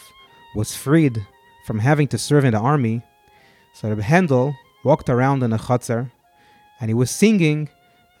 was 0.55 0.75
freed 0.75 1.25
from 1.65 1.79
having 1.79 2.09
to 2.09 2.17
serve 2.17 2.43
in 2.43 2.51
the 2.51 2.59
army, 2.59 3.01
so 3.73 3.87
Reb 3.87 4.01
Handel 4.01 4.53
walked 4.83 5.09
around 5.09 5.41
in 5.41 5.53
a 5.53 5.57
chutzner 5.57 6.11
and 6.81 6.89
he 6.89 6.93
was 6.93 7.09
singing 7.09 7.69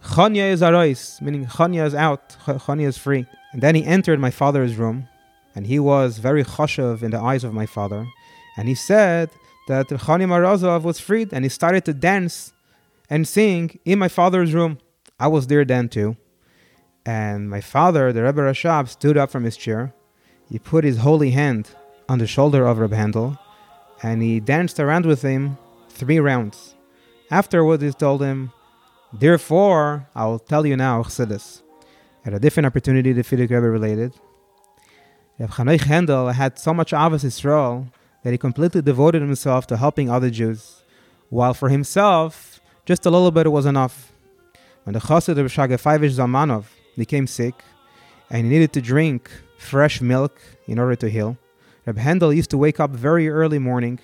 Chanya 0.03 0.51
is 0.51 0.61
arois, 0.61 1.21
meaning 1.21 1.45
Chanya 1.47 1.85
is 1.85 1.95
out, 1.95 2.29
Chanya 2.45 2.87
is 2.87 2.97
free. 2.97 3.25
And 3.51 3.61
then 3.61 3.75
he 3.75 3.83
entered 3.83 4.19
my 4.19 4.31
father's 4.31 4.75
room, 4.75 5.09
and 5.55 5.65
he 5.67 5.79
was 5.79 6.19
very 6.19 6.43
chashav 6.43 7.01
in 7.01 7.11
the 7.11 7.19
eyes 7.19 7.43
of 7.43 7.53
my 7.53 7.65
father. 7.65 8.07
And 8.57 8.67
he 8.67 8.75
said 8.75 9.29
that 9.67 9.87
Chani 9.87 10.25
Morozov 10.25 10.81
was 10.83 10.99
freed 10.99 11.31
and 11.31 11.45
he 11.45 11.49
started 11.49 11.85
to 11.85 11.93
dance 11.93 12.53
and 13.09 13.27
sing 13.27 13.79
in 13.85 13.99
my 13.99 14.07
father's 14.07 14.53
room. 14.53 14.79
I 15.19 15.27
was 15.27 15.47
there 15.47 15.63
then 15.63 15.87
too. 15.87 16.17
And 17.05 17.49
my 17.49 17.61
father, 17.61 18.11
the 18.11 18.23
Rebbe 18.23 18.41
Rashab, 18.41 18.89
stood 18.89 19.15
up 19.15 19.29
from 19.31 19.43
his 19.43 19.55
chair. 19.55 19.93
He 20.49 20.59
put 20.59 20.83
his 20.83 20.97
holy 20.97 21.31
hand 21.31 21.69
on 22.09 22.19
the 22.19 22.27
shoulder 22.27 22.65
of 22.65 22.79
Reb 22.79 22.91
Handel 22.91 23.37
and 24.01 24.21
he 24.21 24.39
danced 24.39 24.79
around 24.79 25.05
with 25.05 25.21
him 25.21 25.57
three 25.89 26.19
rounds. 26.19 26.75
Afterwards, 27.29 27.83
he 27.83 27.91
told 27.91 28.21
him, 28.21 28.51
Therefore, 29.13 30.07
I'll 30.15 30.39
tell 30.39 30.65
you 30.65 30.75
now, 30.75 31.03
Chassidus. 31.03 31.61
At 32.25 32.33
a 32.33 32.39
different 32.39 32.67
opportunity, 32.67 33.13
the 33.13 33.23
Frierdiker 33.23 33.51
Rebbe 33.51 33.69
related 33.69 34.13
Reb 35.39 35.51
Chanoich 35.51 35.81
Hendel 35.81 36.33
had 36.33 36.57
so 36.57 36.73
much 36.73 36.91
Avos 36.91 37.23
Yisrael 37.23 37.87
that 38.23 38.31
he 38.31 38.37
completely 38.37 38.81
devoted 38.81 39.21
himself 39.21 39.67
to 39.67 39.77
helping 39.77 40.09
other 40.09 40.29
Jews, 40.29 40.83
while 41.29 41.53
for 41.53 41.69
himself, 41.69 42.59
just 42.85 43.05
a 43.05 43.09
little 43.09 43.31
bit 43.31 43.51
was 43.51 43.65
enough. 43.65 44.11
When 44.83 44.93
the 44.93 44.99
Chassid 44.99 45.37
of 45.37 45.51
Shagefaivish 45.51 46.15
Zalmanov 46.15 46.65
became 46.97 47.27
sick, 47.27 47.55
and 48.29 48.43
he 48.43 48.49
needed 48.49 48.73
to 48.73 48.81
drink 48.81 49.29
fresh 49.57 50.01
milk 50.01 50.39
in 50.65 50.79
order 50.79 50.95
to 50.95 51.09
heal, 51.09 51.37
Reb 51.85 51.97
Hendel 51.97 52.35
used 52.35 52.49
to 52.49 52.57
wake 52.57 52.79
up 52.79 52.91
very 52.91 53.29
early 53.29 53.59
morning, 53.59 53.99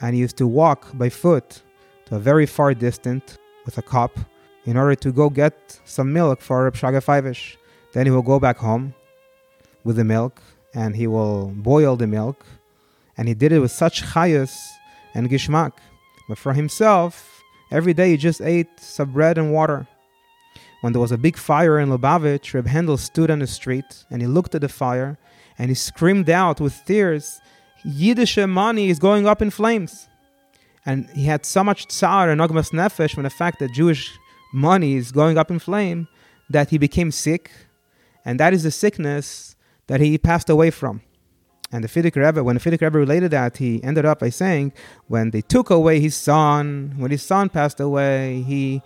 and 0.00 0.14
he 0.14 0.20
used 0.20 0.36
to 0.36 0.46
walk 0.46 0.86
by 0.94 1.08
foot 1.08 1.62
to 2.06 2.16
a 2.16 2.18
very 2.18 2.46
far 2.46 2.74
distance 2.74 3.36
with 3.64 3.78
a 3.78 3.82
cup 3.82 4.18
in 4.64 4.76
order 4.76 4.94
to 4.94 5.12
go 5.12 5.28
get 5.30 5.80
some 5.84 6.12
milk 6.12 6.40
for 6.40 6.64
Reb 6.64 6.74
Shagefaivish. 6.74 7.56
Then 7.92 8.06
he 8.06 8.12
will 8.12 8.22
go 8.22 8.38
back 8.38 8.58
home 8.58 8.94
with 9.82 9.96
the 9.96 10.04
milk, 10.04 10.40
and 10.74 10.94
he 10.94 11.06
will 11.06 11.46
boil 11.56 11.96
the 11.96 12.06
milk, 12.06 12.44
and 13.18 13.28
he 13.28 13.34
did 13.34 13.52
it 13.52 13.58
with 13.58 13.72
such 13.72 14.02
chayus 14.02 14.56
and 15.14 15.28
gishmak. 15.28 15.72
But 16.28 16.38
for 16.38 16.54
himself, 16.54 17.42
every 17.70 17.92
day 17.92 18.12
he 18.12 18.16
just 18.16 18.40
ate 18.40 18.68
some 18.78 19.12
bread 19.12 19.36
and 19.36 19.52
water. 19.52 19.86
When 20.80 20.92
there 20.92 21.02
was 21.02 21.12
a 21.12 21.18
big 21.18 21.36
fire 21.36 21.78
in 21.80 21.88
Lubavitch, 21.88 22.54
Reb 22.54 22.66
Hendel 22.66 22.98
stood 22.98 23.30
on 23.30 23.40
the 23.40 23.48
street 23.48 24.04
and 24.10 24.22
he 24.22 24.28
looked 24.28 24.54
at 24.54 24.60
the 24.60 24.68
fire 24.68 25.18
and 25.58 25.68
he 25.68 25.74
screamed 25.74 26.30
out 26.30 26.60
with 26.60 26.80
tears, 26.86 27.40
Yiddish 27.84 28.38
money 28.38 28.88
is 28.90 29.00
going 29.00 29.26
up 29.26 29.42
in 29.42 29.50
flames. 29.50 30.08
And 30.86 31.08
he 31.10 31.24
had 31.24 31.44
so 31.44 31.64
much 31.64 31.86
tsar 31.88 32.30
and 32.30 32.40
ogmas 32.40 32.70
nefesh 32.70 33.14
from 33.14 33.24
the 33.24 33.30
fact 33.30 33.58
that 33.58 33.72
Jewish 33.72 34.16
money 34.52 34.94
is 34.94 35.10
going 35.10 35.36
up 35.36 35.50
in 35.50 35.58
flame 35.58 36.06
that 36.48 36.70
he 36.70 36.78
became 36.78 37.10
sick. 37.10 37.50
And 38.24 38.38
that 38.38 38.54
is 38.54 38.62
the 38.62 38.70
sickness 38.70 39.56
that 39.88 40.00
he 40.00 40.16
passed 40.16 40.48
away 40.48 40.70
from. 40.70 41.02
And 41.70 41.84
the 41.84 41.88
Frierdiker 41.88 42.24
Rebbe, 42.24 42.42
when 42.42 42.56
the 42.56 42.60
Frierdiker 42.60 42.82
Rebbe 42.82 42.98
related 42.98 43.30
that, 43.32 43.58
he 43.58 43.82
ended 43.84 44.06
up 44.06 44.20
by 44.20 44.30
saying, 44.30 44.72
when 45.06 45.30
they 45.30 45.42
took 45.42 45.68
away 45.68 46.00
his 46.00 46.14
son, 46.14 46.94
when 46.96 47.10
his 47.10 47.22
son 47.22 47.50
passed 47.50 47.78
away, 47.78 48.42
he 48.42 48.80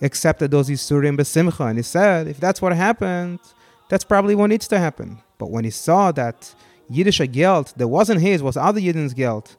accepted 0.00 0.50
those 0.52 0.68
Yisurim 0.68 1.16
besimcha. 1.18 1.68
And 1.68 1.78
he 1.78 1.82
said, 1.82 2.28
if 2.28 2.38
that's 2.38 2.62
what 2.62 2.72
happened, 2.72 3.40
that's 3.88 4.04
probably 4.04 4.34
what 4.34 4.48
needs 4.48 4.68
to 4.68 4.78
happen. 4.78 5.18
But 5.38 5.50
when 5.50 5.64
he 5.64 5.70
saw 5.70 6.12
that 6.12 6.54
Yiddish 6.88 7.20
guilt 7.32 7.74
that 7.76 7.88
wasn't 7.88 8.20
his, 8.20 8.42
was 8.42 8.56
other 8.56 8.80
Yidden's 8.80 9.14
guilt, 9.14 9.56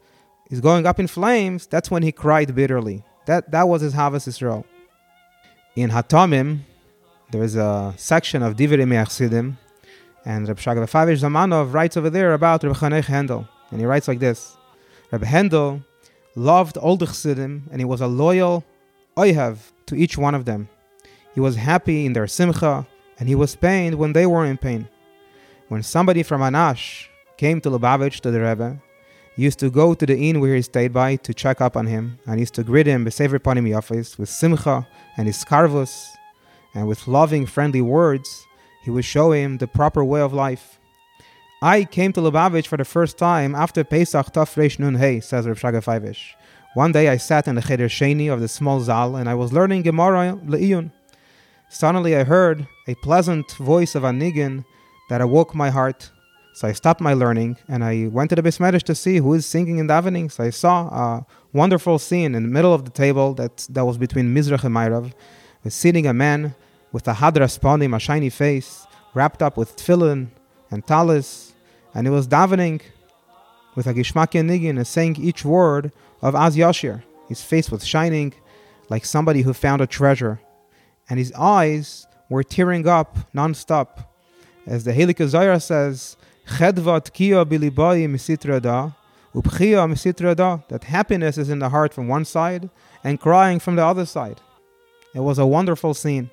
is 0.50 0.62
going 0.62 0.86
up 0.86 1.00
in 1.00 1.08
flames, 1.08 1.68
that's 1.68 1.92
when 1.92 2.04
he 2.04 2.12
cried 2.12 2.56
bitterly. 2.56 3.04
That, 3.26 3.52
that 3.52 3.68
was 3.68 3.82
his 3.82 3.94
Havas 3.94 4.28
Yisrael. 4.28 4.64
In 5.76 5.90
Hatamim, 5.90 6.60
there 7.32 7.44
is 7.44 7.56
a 7.56 7.94
section 7.98 8.44
of 8.44 8.56
Divrei 8.56 8.88
Me'achsidim, 8.88 9.58
and 10.26 10.48
Reb 10.48 10.58
Shagav 10.58 10.90
Favish 10.90 11.22
Zalmanov 11.22 11.72
writes 11.72 11.96
over 11.96 12.10
there 12.10 12.34
about 12.34 12.64
Reb 12.64 12.76
Chanech 12.76 13.06
Hendel. 13.06 13.48
And 13.72 13.80
he 13.80 13.86
writes 13.86 14.08
like 14.08 14.20
this 14.20 14.58
Reb 15.12 15.22
Hendel 15.22 15.84
loved 16.36 16.78
all 16.78 16.98
the 16.98 17.06
Chassidim, 17.06 17.70
and 17.72 17.80
he 17.80 17.86
was 17.86 18.02
a 18.02 18.08
loyal 18.08 18.64
oihav 19.16 19.58
to 19.86 19.96
each 19.96 20.18
one 20.18 20.36
of 20.36 20.46
them. 20.46 20.68
He 21.34 21.40
was 21.40 21.56
happy 21.56 22.06
in 22.06 22.14
their 22.14 22.28
simcha, 22.28 22.88
and 23.20 23.30
he 23.30 23.36
was 23.36 23.56
pained 23.56 23.96
when 23.96 24.14
they 24.14 24.26
were 24.26 24.46
in 24.46 24.58
pain. 24.58 24.88
When 25.68 25.84
somebody 25.84 26.24
from 26.24 26.42
Anash 26.42 27.08
came 27.38 27.62
to 27.62 27.70
Lubavitch 27.70 28.20
to 28.22 28.32
the 28.32 28.42
Rebbe, 28.42 28.82
he 29.36 29.44
used 29.44 29.60
to 29.60 29.70
go 29.70 29.94
to 29.94 30.06
the 30.06 30.18
inn 30.18 30.40
where 30.40 30.56
he 30.56 30.62
stayed 30.62 30.94
by 30.94 31.18
to 31.18 31.34
check 31.34 31.62
up 31.62 31.78
on 31.78 31.86
him, 31.86 32.20
and 32.26 32.40
used 32.40 32.56
to 32.56 32.64
greet 32.64 32.88
him 32.88 33.06
b'sefer 33.06 33.40
panim 33.40 33.70
yafis 33.70 34.18
with 34.18 34.30
simcha 34.30 34.88
and 35.18 35.28
his 35.28 35.44
karvus, 35.44 36.08
and 36.74 36.88
with 36.88 37.08
loving, 37.08 37.46
friendly 37.46 37.82
words 37.82 38.46
he 38.86 38.92
would 38.92 39.04
show 39.04 39.32
him 39.32 39.58
the 39.58 39.68
proper 39.68 40.04
way 40.06 40.22
of 40.22 40.32
life. 40.32 40.80
I 41.60 41.86
came 41.86 42.14
to 42.14 42.22
Lubavitch 42.22 42.68
for 42.68 42.78
the 42.78 42.86
first 42.86 43.18
time 43.18 43.56
after 43.56 43.84
Pesach 43.84 44.28
Tafresh 44.32 44.78
Nun 44.78 44.96
Hey, 44.96 45.20
says 45.20 45.48
Rav 45.48 45.60
Shagafaivish. 45.60 46.22
One 46.76 46.92
day 46.92 47.10
I 47.10 47.18
sat 47.18 47.48
in 47.48 47.56
the 47.56 47.64
Cheder 47.64 47.90
Sheni 47.90 48.32
of 48.32 48.42
the 48.42 48.48
small 48.48 48.82
Zal 48.82 49.16
and 49.16 49.28
I 49.28 49.34
was 49.34 49.52
learning 49.52 49.82
Gemara 49.82 50.40
Le'iyun. 50.46 50.92
Suddenly 51.68 52.16
I 52.16 52.26
heard 52.26 52.68
a 52.88 52.94
pleasant 52.96 53.52
voice 53.54 53.96
of 53.96 54.04
Anigin 54.04 54.66
that 55.10 55.20
awoke 55.20 55.56
my 55.56 55.72
heart. 55.72 56.12
So 56.54 56.68
I 56.68 56.74
stopped 56.74 57.02
my 57.02 57.16
learning 57.16 57.58
and 57.68 57.84
I 57.84 58.08
went 58.12 58.30
to 58.30 58.36
the 58.36 58.44
Bismedish 58.44 58.84
to 58.84 58.94
see 58.94 59.18
who 59.18 59.34
is 59.34 59.48
singing 59.48 59.80
in 59.80 59.88
davening. 59.88 60.32
So 60.32 60.44
I 60.44 60.52
saw 60.52 60.88
a 60.90 61.26
wonderful 61.54 61.98
scene 61.98 62.36
in 62.36 62.44
the 62.44 62.50
middle 62.50 62.74
of 62.74 62.86
the 62.86 62.92
table 62.92 63.34
that, 63.34 63.66
that 63.72 63.84
was 63.84 63.98
between 63.98 64.36
Mizrach 64.36 64.64
and 64.64 64.76
Mairav, 64.76 65.12
sitting 65.68 66.06
a 66.06 66.14
man 66.14 66.54
with 66.96 67.10
a 67.10 67.14
hadras 67.16 67.60
panim, 67.60 67.94
a 67.94 68.00
shiny 68.00 68.30
face, 68.30 68.88
wrapped 69.14 69.42
up 69.42 69.58
with 69.58 69.76
tefillin 69.76 70.30
and 70.72 70.88
talis, 70.88 71.54
and 71.94 72.08
he 72.08 72.10
was 72.10 72.26
davening 72.26 72.82
with 73.76 73.86
a 73.86 73.94
gishmaki 73.94 74.42
nigin 74.50 74.78
and 74.78 74.88
saying 74.88 75.14
each 75.18 75.44
word 75.44 75.92
of 76.22 76.34
Az 76.36 76.56
Yashir. 76.56 77.04
His 77.28 77.42
face 77.44 77.70
was 77.70 77.86
shining 77.86 78.34
like 78.88 79.04
somebody 79.04 79.42
who 79.42 79.52
found 79.52 79.82
a 79.82 79.88
treasure, 79.88 80.40
and 81.10 81.20
his 81.20 81.34
eyes 81.34 82.08
were 82.30 82.44
tearing 82.44 82.88
up 82.88 83.18
non-stop. 83.34 83.92
As 84.66 84.86
the 84.86 84.94
Helika 84.94 85.26
Zayra 85.28 85.62
says, 85.62 86.16
Chedva 86.48 87.04
tkiya 87.06 87.44
bilibai 87.44 88.08
misitrada, 88.08 88.96
upchiya 89.36 89.84
misitrada, 89.92 90.66
that 90.70 90.86
happiness 90.86 91.38
is 91.38 91.50
in 91.50 91.60
the 91.60 91.68
heart 91.68 91.94
from 91.94 92.08
one 92.08 92.24
side 92.24 92.70
and 93.04 93.20
crying 93.20 93.60
from 93.60 93.76
the 93.76 93.84
other 93.84 94.06
side. 94.06 94.40
It 95.14 95.20
was 95.20 95.38
a 95.38 95.46
wonderful 95.46 95.94
scene. 95.94 96.30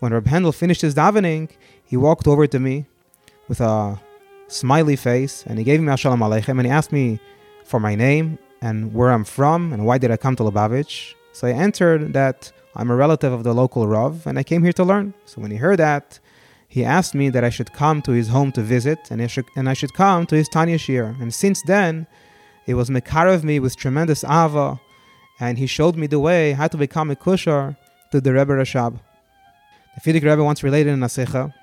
When 0.00 0.12
Reb 0.12 0.26
Hendel 0.26 0.54
finished 0.54 0.82
his 0.82 0.94
davening, 0.94 1.50
he 1.84 1.96
walked 1.96 2.28
over 2.28 2.46
to 2.46 2.58
me 2.58 2.86
with 3.48 3.60
a 3.60 4.00
smiley 4.48 4.96
face 4.96 5.44
and 5.46 5.58
he 5.58 5.64
gave 5.64 5.80
me 5.80 5.88
Ashalom 5.88 6.18
Aleichem 6.18 6.58
and 6.58 6.66
he 6.66 6.70
asked 6.70 6.92
me 6.92 7.18
for 7.64 7.80
my 7.80 7.94
name 7.94 8.38
and 8.60 8.92
where 8.92 9.10
I'm 9.10 9.24
from 9.24 9.72
and 9.72 9.86
why 9.86 9.98
did 9.98 10.10
I 10.10 10.16
come 10.16 10.36
to 10.36 10.42
Lubavitch. 10.42 11.14
So 11.32 11.46
I 11.46 11.52
answered 11.52 12.12
that 12.12 12.52
I'm 12.74 12.90
a 12.90 12.96
relative 12.96 13.32
of 13.32 13.42
the 13.42 13.54
local 13.54 13.88
Rav 13.88 14.26
and 14.26 14.38
I 14.38 14.42
came 14.42 14.62
here 14.62 14.72
to 14.74 14.84
learn. 14.84 15.14
So 15.24 15.40
when 15.40 15.50
he 15.50 15.56
heard 15.56 15.78
that, 15.78 16.20
he 16.68 16.84
asked 16.84 17.14
me 17.14 17.30
that 17.30 17.44
I 17.44 17.50
should 17.50 17.72
come 17.72 18.02
to 18.02 18.12
his 18.12 18.28
home 18.28 18.52
to 18.52 18.62
visit 18.62 19.10
and 19.10 19.22
I 19.22 19.28
should, 19.28 19.46
and 19.56 19.68
I 19.68 19.72
should 19.72 19.94
come 19.94 20.26
to 20.26 20.36
his 20.36 20.48
Tanya 20.48 20.78
Shir. 20.78 21.16
And 21.20 21.32
since 21.32 21.62
then, 21.62 22.06
it 22.66 22.74
was 22.74 22.90
Mekarev 22.90 23.44
me 23.44 23.60
with 23.60 23.76
tremendous 23.76 24.24
Ava 24.24 24.78
and 25.40 25.58
he 25.58 25.66
showed 25.66 25.96
me 25.96 26.06
the 26.06 26.20
way 26.20 26.52
how 26.52 26.68
to 26.68 26.76
become 26.76 27.10
a 27.10 27.16
kusher 27.16 27.76
to 28.10 28.20
the 28.20 28.32
Rebbe 28.32 28.52
Rashab. 28.52 28.98
The 29.96 30.12
Frierdiker 30.12 30.30
Rebbe 30.30 30.44
once 30.44 30.62
related 30.62 30.92
in 30.92 31.00
Asecha 31.00 31.54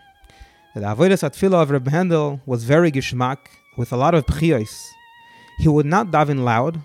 that 0.73 0.79
the 0.79 0.87
Avodas 0.87 1.21
Atfilah 1.21 1.61
of 1.61 1.69
Rebbe 1.69 1.91
Hendel 1.91 2.41
was 2.47 2.63
very 2.63 2.91
gishmak, 2.91 3.37
with 3.77 3.91
a 3.91 3.97
lot 3.97 4.15
of 4.15 4.25
pchiyos. 4.25 4.89
He 5.59 5.67
would 5.67 5.85
not 5.85 6.11
daven 6.11 6.43
loud. 6.43 6.81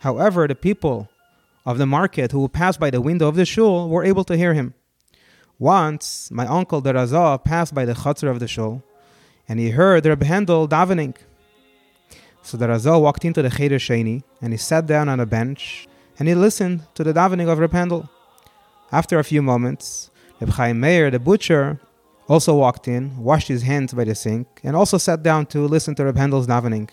However, 0.00 0.46
the 0.46 0.54
people 0.54 1.08
of 1.66 1.78
the 1.78 1.86
market 1.86 2.30
who 2.30 2.40
would 2.40 2.52
pass 2.52 2.76
by 2.76 2.90
the 2.90 3.00
window 3.00 3.26
of 3.26 3.36
the 3.36 3.44
shul 3.44 3.88
were 3.88 4.04
able 4.04 4.24
to 4.24 4.36
hear 4.36 4.54
him. 4.54 4.74
Once, 5.58 6.30
my 6.30 6.46
uncle 6.46 6.80
the 6.80 7.40
passed 7.44 7.74
by 7.74 7.84
the 7.84 7.94
chutzner 7.94 8.30
of 8.30 8.38
the 8.38 8.48
shul, 8.48 8.82
and 9.48 9.58
he 9.58 9.70
heard 9.70 10.06
Rebbe 10.06 10.24
Hendel 10.24 10.68
davening. 10.68 11.16
So 12.42 12.56
the 12.56 13.00
walked 13.00 13.24
into 13.24 13.42
the 13.42 13.50
Cheder 13.50 13.78
Sheni, 13.78 14.22
and 14.42 14.52
he 14.52 14.58
sat 14.58 14.86
down 14.86 15.08
on 15.08 15.18
a 15.18 15.26
bench, 15.26 15.88
and 16.18 16.28
he 16.28 16.34
listened 16.34 16.86
to 16.94 17.02
the 17.02 17.12
davening 17.12 17.48
of 17.48 17.58
Rebbe 17.58 17.76
Hendel. 17.76 18.08
After 18.92 19.18
a 19.18 19.24
few 19.24 19.42
moments, 19.42 20.10
Reb 20.44 20.52
Chaim 20.56 20.78
Meir, 20.78 21.10
the 21.10 21.18
butcher, 21.18 21.80
also 22.28 22.54
walked 22.54 22.86
in, 22.86 23.16
washed 23.16 23.48
his 23.48 23.62
hands 23.62 23.94
by 23.94 24.04
the 24.04 24.14
sink, 24.14 24.46
and 24.62 24.76
also 24.76 24.98
sat 24.98 25.22
down 25.22 25.46
to 25.46 25.66
listen 25.66 25.94
to 25.94 26.04
Reb 26.04 26.16
Hendel's 26.16 26.46
davening. 26.46 26.90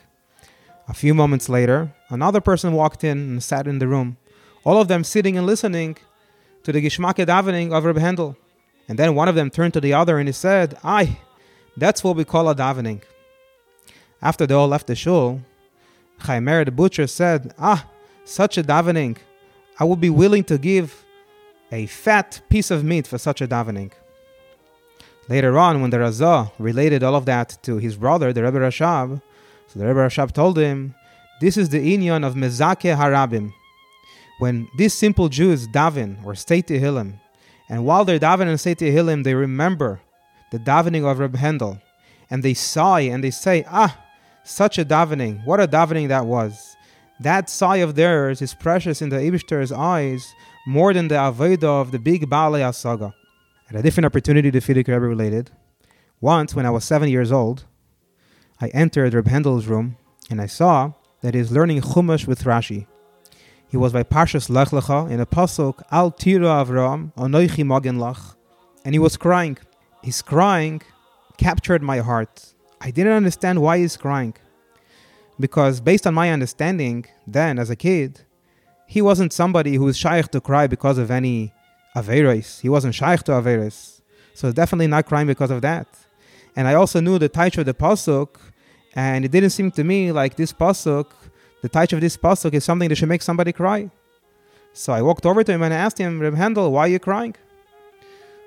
A 0.87 0.93
few 0.93 1.13
moments 1.13 1.49
later, 1.49 1.93
another 2.09 2.39
person 2.39 2.71
walked 2.71 3.03
in 3.03 3.17
and 3.17 3.43
sat 3.43 3.67
in 3.67 3.79
the 3.79 3.89
room, 3.89 4.15
all 4.63 4.79
of 4.79 4.87
them 4.87 5.03
sitting 5.03 5.37
and 5.37 5.45
listening 5.45 5.97
to 6.63 6.71
the 6.71 6.81
Gishmake 6.81 7.25
davening 7.25 7.73
of 7.73 7.83
Reb 7.83 7.97
Hendel. 7.97 8.37
And 8.87 8.97
then 8.97 9.15
one 9.15 9.27
of 9.27 9.35
them 9.35 9.49
turned 9.49 9.73
to 9.73 9.81
the 9.81 9.93
other 9.93 10.17
and 10.17 10.29
he 10.29 10.33
said, 10.33 10.77
Aye, 10.81 11.17
that's 11.75 12.05
what 12.05 12.15
we 12.15 12.23
call 12.23 12.47
a 12.47 12.55
davening. 12.55 13.01
After 14.21 14.47
they 14.47 14.53
all 14.53 14.69
left 14.69 14.87
the 14.87 14.95
shul, 14.95 15.41
Chaim 16.19 16.45
Meir, 16.45 16.63
the 16.63 16.71
butcher, 16.71 17.05
said, 17.05 17.53
Ah, 17.59 17.85
such 18.23 18.57
a 18.57 18.63
davening. 18.63 19.17
I 19.77 19.83
would 19.83 19.99
be 19.99 20.09
willing 20.09 20.45
to 20.45 20.57
give 20.57 21.03
a 21.71 21.85
fat 21.85 22.41
piece 22.49 22.69
of 22.69 22.83
meat 22.83 23.07
for 23.07 23.17
such 23.17 23.41
a 23.41 23.47
davening. 23.47 23.91
Later 25.29 25.57
on, 25.57 25.81
when 25.81 25.91
the 25.91 25.97
Razah 25.97 26.51
related 26.59 27.03
all 27.03 27.15
of 27.15 27.25
that 27.25 27.57
to 27.63 27.77
his 27.77 27.95
brother, 27.95 28.33
the 28.33 28.43
Rebbe 28.43 28.59
Rashab, 28.59 29.21
so 29.67 29.79
the 29.79 29.87
Rebbe 29.87 29.99
Rashab 29.99 30.33
told 30.33 30.57
him, 30.57 30.93
This 31.39 31.55
is 31.55 31.69
the 31.69 31.95
inyan 31.97 32.25
of 32.25 32.35
Mezake 32.35 32.95
Harabim. 32.95 33.53
When 34.39 34.67
these 34.77 34.93
simple 34.93 35.29
Jews 35.29 35.67
daven 35.67 36.23
or 36.25 36.35
say 36.35 36.61
Tehillim, 36.61 37.13
and 37.69 37.85
while 37.85 38.03
they're 38.03 38.19
davening 38.19 38.49
and 38.49 38.59
say 38.59 38.75
Tehillim, 38.75 39.23
they 39.23 39.35
remember 39.35 40.01
the 40.51 40.59
davening 40.59 41.09
of 41.09 41.19
Reb 41.19 41.35
Hendel, 41.35 41.81
and 42.29 42.43
they 42.43 42.53
sigh 42.53 43.01
and 43.01 43.23
they 43.23 43.31
say, 43.31 43.63
Ah, 43.69 43.97
such 44.43 44.77
a 44.77 44.83
davening, 44.83 45.45
what 45.45 45.61
a 45.61 45.67
davening 45.67 46.09
that 46.09 46.25
was. 46.25 46.75
That 47.21 47.49
sigh 47.49 47.77
of 47.77 47.95
theirs 47.95 48.41
is 48.41 48.53
precious 48.55 49.01
in 49.01 49.09
the 49.09 49.17
Ibishter's 49.17 49.71
eyes 49.71 50.33
more 50.65 50.93
than 50.93 51.07
the 51.07 51.15
Avodah 51.15 51.81
of 51.81 51.91
the 51.91 51.99
big 51.99 52.29
Baalei 52.29 52.61
Asaga. 52.61 53.13
At 53.69 53.75
a 53.75 53.81
different 53.81 54.05
opportunity, 54.05 54.49
the 54.49 54.59
Frierdiker 54.59 54.89
Rebbe 54.89 55.07
related, 55.07 55.51
once 56.19 56.53
when 56.53 56.65
I 56.65 56.69
was 56.69 56.83
seven 56.83 57.09
years 57.09 57.31
old, 57.31 57.65
I 58.59 58.67
entered 58.67 59.13
Reb 59.13 59.27
Hendel's 59.27 59.65
room 59.65 59.97
and 60.29 60.39
I 60.39 60.45
saw 60.45 60.93
that 61.21 61.33
he 61.33 61.39
is 61.39 61.51
learning 61.51 61.81
Chumash 61.81 62.27
with 62.27 62.43
Rashi. 62.43 62.85
He 63.67 63.77
was 63.77 63.93
by 63.93 64.03
Parshas 64.03 64.49
Lech 64.49 64.69
Lecha 64.69 65.09
in 65.09 65.19
a 65.19 65.25
pasuk 65.25 65.81
Al 65.91 66.11
Tira 66.11 66.47
Avram 66.47 67.13
Anoichi 67.15 67.65
Magen 67.65 67.97
Lach, 67.97 68.35
and 68.83 68.93
he 68.93 68.99
was 68.99 69.17
crying. 69.17 69.57
His 70.03 70.21
crying 70.21 70.81
captured 71.37 71.81
my 71.81 71.99
heart. 71.99 72.53
I 72.81 72.91
didn't 72.91 73.13
understand 73.13 73.61
why 73.61 73.77
he's 73.77 73.95
crying, 73.95 74.35
because 75.39 75.79
based 75.79 76.05
on 76.05 76.13
my 76.13 76.31
understanding 76.31 77.05
then 77.25 77.57
as 77.57 77.69
a 77.69 77.75
kid, 77.75 78.21
he 78.95 79.01
wasn't 79.01 79.31
somebody 79.41 79.73
who 79.75 79.85
was 79.89 79.97
shaykh 79.97 80.27
to 80.35 80.39
cry 80.49 80.67
because 80.67 80.97
of 81.03 81.09
any 81.19 81.53
averis. 81.95 82.49
He 82.59 82.69
wasn't 82.75 82.93
shaykh 83.01 83.21
to 83.27 83.31
averis, 83.39 84.01
so 84.33 84.51
definitely 84.51 84.87
not 84.95 85.05
crying 85.05 85.27
because 85.27 85.51
of 85.55 85.61
that. 85.61 85.87
And 86.55 86.67
I 86.67 86.73
also 86.73 86.99
knew 86.99 87.17
the 87.17 87.29
taich 87.37 87.57
of 87.57 87.65
the 87.65 87.73
pasuk, 87.73 88.29
and 88.93 89.23
it 89.25 89.31
didn't 89.31 89.51
seem 89.51 89.71
to 89.71 89.83
me 89.91 90.11
like 90.11 90.35
this 90.35 90.51
pasuk 90.51 91.07
the 91.61 91.69
touch 91.69 91.93
of 91.93 92.01
this 92.01 92.17
pasuk 92.17 92.53
is 92.53 92.63
something 92.65 92.89
that 92.89 92.95
should 92.95 93.09
make 93.09 93.21
somebody 93.21 93.53
cry. 93.53 93.89
So 94.73 94.93
I 94.93 95.01
walked 95.01 95.25
over 95.25 95.43
to 95.43 95.51
him 95.51 95.61
and 95.61 95.73
I 95.73 95.77
asked 95.77 95.97
him, 95.97 96.19
Reb 96.19 96.33
Handel, 96.33 96.71
why 96.71 96.81
are 96.81 96.87
you 96.87 96.99
crying? 96.99 97.35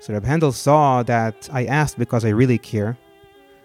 So 0.01 0.13
Reb 0.13 0.25
Handel 0.25 0.51
saw 0.51 1.01
that 1.03 1.49
I 1.51 1.65
asked 1.65 1.97
because 1.97 2.25
I 2.25 2.29
really 2.29 2.57
care. 2.57 2.97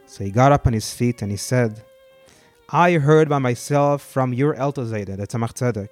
So 0.06 0.24
he 0.24 0.30
got 0.30 0.52
up 0.52 0.66
on 0.66 0.72
his 0.72 0.92
feet 0.94 1.20
and 1.22 1.30
he 1.30 1.36
said, 1.36 1.82
I 2.68 2.92
heard 2.92 3.28
by 3.28 3.38
myself 3.38 4.02
from 4.02 4.32
your 4.32 4.58
Alter 4.60 4.82
Zayda, 4.82 5.16
the 5.16 5.26
Tzemach 5.26 5.54
Tzedek, 5.54 5.88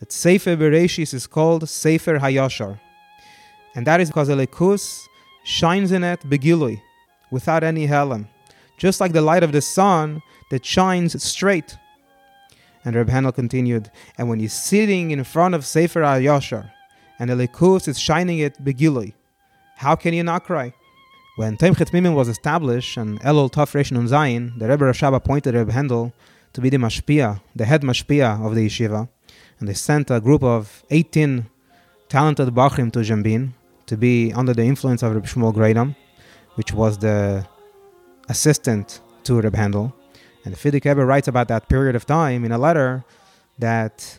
that 0.00 0.12
Sefer 0.12 0.56
Bereshis 0.56 1.14
is 1.14 1.26
called 1.26 1.68
Sefer 1.68 2.18
Hayashar. 2.18 2.80
And 3.74 3.86
that 3.86 4.00
is 4.00 4.08
because 4.08 4.28
Elikus 4.28 5.06
shines 5.44 5.92
in 5.92 6.02
it 6.02 6.20
begilui, 6.20 6.82
without 7.30 7.62
any 7.62 7.86
helen, 7.86 8.28
just 8.76 9.00
like 9.00 9.12
the 9.12 9.22
light 9.22 9.42
of 9.42 9.52
the 9.52 9.60
sun 9.60 10.20
that 10.50 10.64
shines 10.64 11.22
straight 11.22 11.76
and 12.84 12.96
Reb 12.96 13.08
Hanel 13.08 13.34
continued, 13.34 13.90
and 14.16 14.28
when 14.28 14.40
you're 14.40 14.48
sitting 14.48 15.10
in 15.10 15.22
front 15.24 15.54
of 15.54 15.66
Sefer 15.66 16.00
HaYashar, 16.00 16.70
and 17.18 17.30
the 17.30 17.34
Likus 17.34 17.88
is 17.88 17.98
shining 17.98 18.38
it 18.38 18.62
begilui, 18.64 19.12
how 19.76 19.94
can 19.94 20.14
you 20.14 20.22
not 20.22 20.44
cry? 20.44 20.72
When 21.36 21.56
Tomchei 21.56 21.88
Tmimim 21.88 22.14
was 22.14 22.28
established, 22.28 22.96
and 22.96 23.20
Elul 23.20 23.50
Taf 23.50 23.74
Resh 23.74 23.90
Zayin, 23.90 24.58
the 24.58 24.68
Rebbe 24.68 24.84
Rashab 24.84 25.14
appointed 25.14 25.54
Reb 25.54 25.70
Handel 25.70 26.12
to 26.52 26.60
be 26.60 26.70
the 26.70 26.78
mashpia, 26.78 27.40
the 27.54 27.64
head 27.64 27.82
mashpia 27.82 28.44
of 28.44 28.54
the 28.54 28.66
yeshiva, 28.66 29.08
and 29.60 29.68
they 29.68 29.74
sent 29.74 30.10
a 30.10 30.20
group 30.20 30.42
of 30.42 30.82
18 30.90 31.46
talented 32.08 32.48
bachrim 32.48 32.90
to 32.92 33.00
Zembin 33.00 33.52
to 33.86 33.96
be 33.96 34.32
under 34.32 34.54
the 34.54 34.64
influence 34.64 35.02
of 35.02 35.14
Reb 35.14 35.26
Shmuel 35.26 35.54
Gronem, 35.54 35.94
which 36.54 36.72
was 36.72 36.98
the 36.98 37.46
assistant 38.28 39.00
to 39.24 39.40
Reb 39.40 39.54
Handel. 39.54 39.94
And 40.44 40.54
the 40.54 40.58
Frierdiker 40.58 40.90
Rebbe 40.90 41.04
writes 41.04 41.28
about 41.28 41.48
that 41.48 41.68
period 41.68 41.94
of 41.94 42.06
time 42.06 42.44
in 42.44 42.52
a 42.52 42.58
letter 42.58 43.04
that 43.58 44.18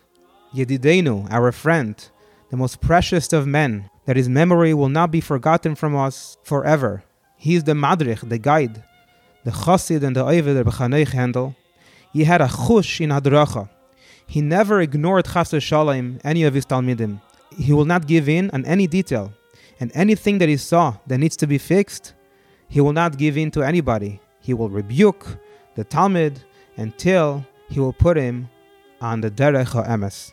Yedidenu, 0.53 1.31
our 1.31 1.51
friend, 1.51 1.95
the 2.49 2.57
most 2.57 2.79
precious 2.79 3.33
of 3.33 3.47
men, 3.47 3.89
that 4.05 4.17
his 4.17 4.29
memory 4.29 4.73
will 4.73 4.89
not 4.89 5.09
be 5.09 5.21
forgotten 5.21 5.73
from 5.75 5.95
us 5.95 6.37
forever. 6.43 7.03
He 7.37 7.55
is 7.55 7.63
the 7.63 7.73
madrich, 7.73 8.21
the 8.21 8.37
guide, 8.37 8.83
the 9.43 9.51
chassid 9.51 10.03
and 10.03 10.15
the 10.15 10.23
oivid 10.23 10.57
Rebbe 10.57 10.71
Chanech 10.71 11.13
Handel. 11.13 11.55
He 12.13 12.25
had 12.25 12.41
a 12.41 12.47
chush 12.47 13.01
in 13.01 13.09
hadracha. 13.09 13.69
He 14.31 14.39
never 14.39 14.79
ignored 14.79 15.25
chas 15.25 15.53
shalom 15.61 16.21
any 16.23 16.45
of 16.45 16.53
his 16.53 16.65
talmidim. 16.65 17.19
He 17.57 17.73
will 17.73 17.83
not 17.83 18.07
give 18.07 18.29
in 18.29 18.49
on 18.51 18.63
any 18.63 18.87
detail, 18.87 19.33
and 19.77 19.91
anything 19.93 20.37
that 20.37 20.47
he 20.47 20.55
saw 20.55 20.95
that 21.07 21.17
needs 21.17 21.35
to 21.35 21.47
be 21.47 21.57
fixed, 21.57 22.13
he 22.69 22.79
will 22.79 22.93
not 22.93 23.17
give 23.17 23.37
in 23.37 23.51
to 23.51 23.61
anybody. 23.61 24.21
He 24.39 24.53
will 24.53 24.69
rebuke, 24.69 25.37
the 25.75 25.83
Talmud 25.83 26.39
until 26.77 27.45
he 27.69 27.81
will 27.81 27.91
put 27.91 28.15
him 28.15 28.47
on 29.01 29.19
the 29.19 29.29
Derech 29.29 29.71
HaEmes. 29.75 30.31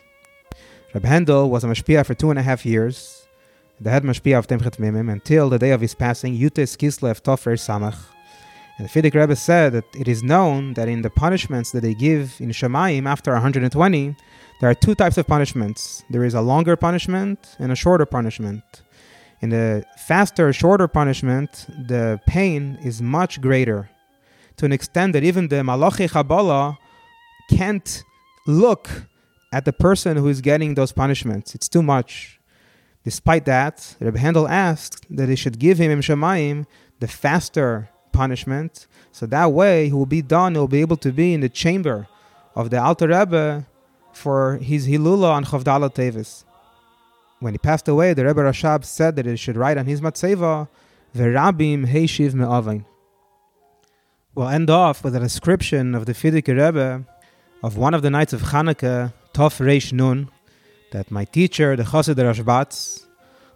Reb 0.93 1.03
Handel 1.03 1.49
was 1.49 1.65
a 1.65 1.67
mashpia 1.67 2.05
for 2.05 2.13
two 2.13 2.29
and 2.29 2.39
a 2.39 2.43
half 2.43 2.65
years, 2.65 3.27
the 3.81 3.89
head 3.89 4.03
mashpia 4.03 4.39
of 4.39 4.47
Tomchei 4.47 4.71
Tmimim, 4.77 5.11
until 5.11 5.49
the 5.49 5.59
day 5.59 5.71
of 5.71 5.81
his 5.81 5.93
passing, 5.93 6.33
Yutes 6.37 6.77
Kislev 6.77 7.21
Tofre 7.21 7.57
Samach. 7.57 7.99
And 8.79 8.87
the 8.87 9.01
Frierdiker 9.01 9.19
Rebbe 9.19 9.35
said 9.35 9.73
that 9.73 9.83
it 9.93 10.07
is 10.07 10.23
known 10.23 10.73
that 10.75 10.87
in 10.87 11.01
the 11.01 11.09
punishments 11.09 11.71
that 11.71 11.81
they 11.81 11.93
give 11.93 12.37
in 12.39 12.49
Shemaim 12.49 13.05
after 13.05 13.33
120, 13.33 14.15
there 14.61 14.69
are 14.69 14.73
two 14.73 14.95
types 14.95 15.17
of 15.17 15.27
punishments. 15.27 16.05
There 16.09 16.23
is 16.23 16.33
a 16.33 16.39
longer 16.39 16.77
punishment 16.77 17.57
and 17.59 17.73
a 17.73 17.75
shorter 17.75 18.05
punishment. 18.05 18.63
In 19.41 19.49
the 19.49 19.83
faster, 19.97 20.53
shorter 20.53 20.87
punishment, 20.87 21.65
the 21.87 22.21
pain 22.25 22.79
is 22.81 23.01
much 23.01 23.41
greater 23.41 23.89
to 24.55 24.65
an 24.65 24.71
extent 24.71 25.11
that 25.11 25.25
even 25.25 25.49
the 25.49 25.61
Malachi 25.61 26.07
Kabbalah 26.07 26.77
can't 27.49 28.03
look 28.47 28.89
at 29.51 29.65
the 29.65 29.73
person 29.73 30.15
who 30.15 30.29
is 30.29 30.39
getting 30.39 30.75
those 30.75 30.93
punishments. 30.93 31.53
It's 31.53 31.67
too 31.67 31.83
much. 31.83 32.39
Despite 33.03 33.43
that, 33.43 33.97
Reb 33.99 34.15
Handel 34.15 34.47
asked 34.47 35.05
that 35.09 35.25
they 35.25 35.35
should 35.35 35.59
give 35.59 35.79
him 35.79 35.91
in 35.91 35.99
Shemaim 35.99 36.65
the 37.01 37.09
faster 37.09 37.89
punishment, 38.23 38.73
so 39.17 39.23
that 39.35 39.49
way 39.59 39.75
he 39.89 39.95
will 39.99 40.13
be 40.17 40.23
done, 40.37 40.49
he 40.55 40.59
will 40.59 40.75
be 40.77 40.83
able 40.85 40.99
to 41.05 41.11
be 41.21 41.27
in 41.35 41.41
the 41.45 41.53
chamber 41.63 41.97
of 42.59 42.65
the 42.71 42.79
Alter 42.87 43.07
Rebbe 43.15 43.65
for 44.23 44.39
his 44.69 44.81
Hilula 44.91 45.29
on 45.37 45.43
Chavdala 45.45 45.89
Tevis. 45.97 46.31
When 47.43 47.53
he 47.53 47.59
passed 47.69 47.87
away, 47.87 48.09
the 48.13 48.25
Rebbe 48.25 48.41
Rashab 48.41 48.83
said 48.83 49.15
that 49.15 49.25
he 49.25 49.37
should 49.37 49.57
write 49.61 49.77
on 49.77 49.85
his 49.85 50.01
Matseva, 50.01 50.67
Verabim 51.15 51.81
Heishiv 51.93 52.33
Me'avain. 52.33 52.83
We'll 54.35 54.49
end 54.59 54.69
off 54.69 54.97
with 55.03 55.15
a 55.15 55.21
description 55.27 55.95
of 55.95 56.05
the 56.05 56.13
Frierdiker 56.13 56.55
Rebbe 56.63 57.05
of 57.63 57.77
one 57.85 57.93
of 57.93 58.01
the 58.01 58.09
nights 58.17 58.33
of 58.33 58.41
Hanukkah, 58.51 59.13
Tov 59.33 59.53
Reish 59.67 59.93
Nun, 59.93 60.29
that 60.91 61.09
my 61.17 61.25
teacher, 61.37 61.69
the 61.75 61.87
Chassid 61.91 62.15
Rashbatz, 62.15 63.05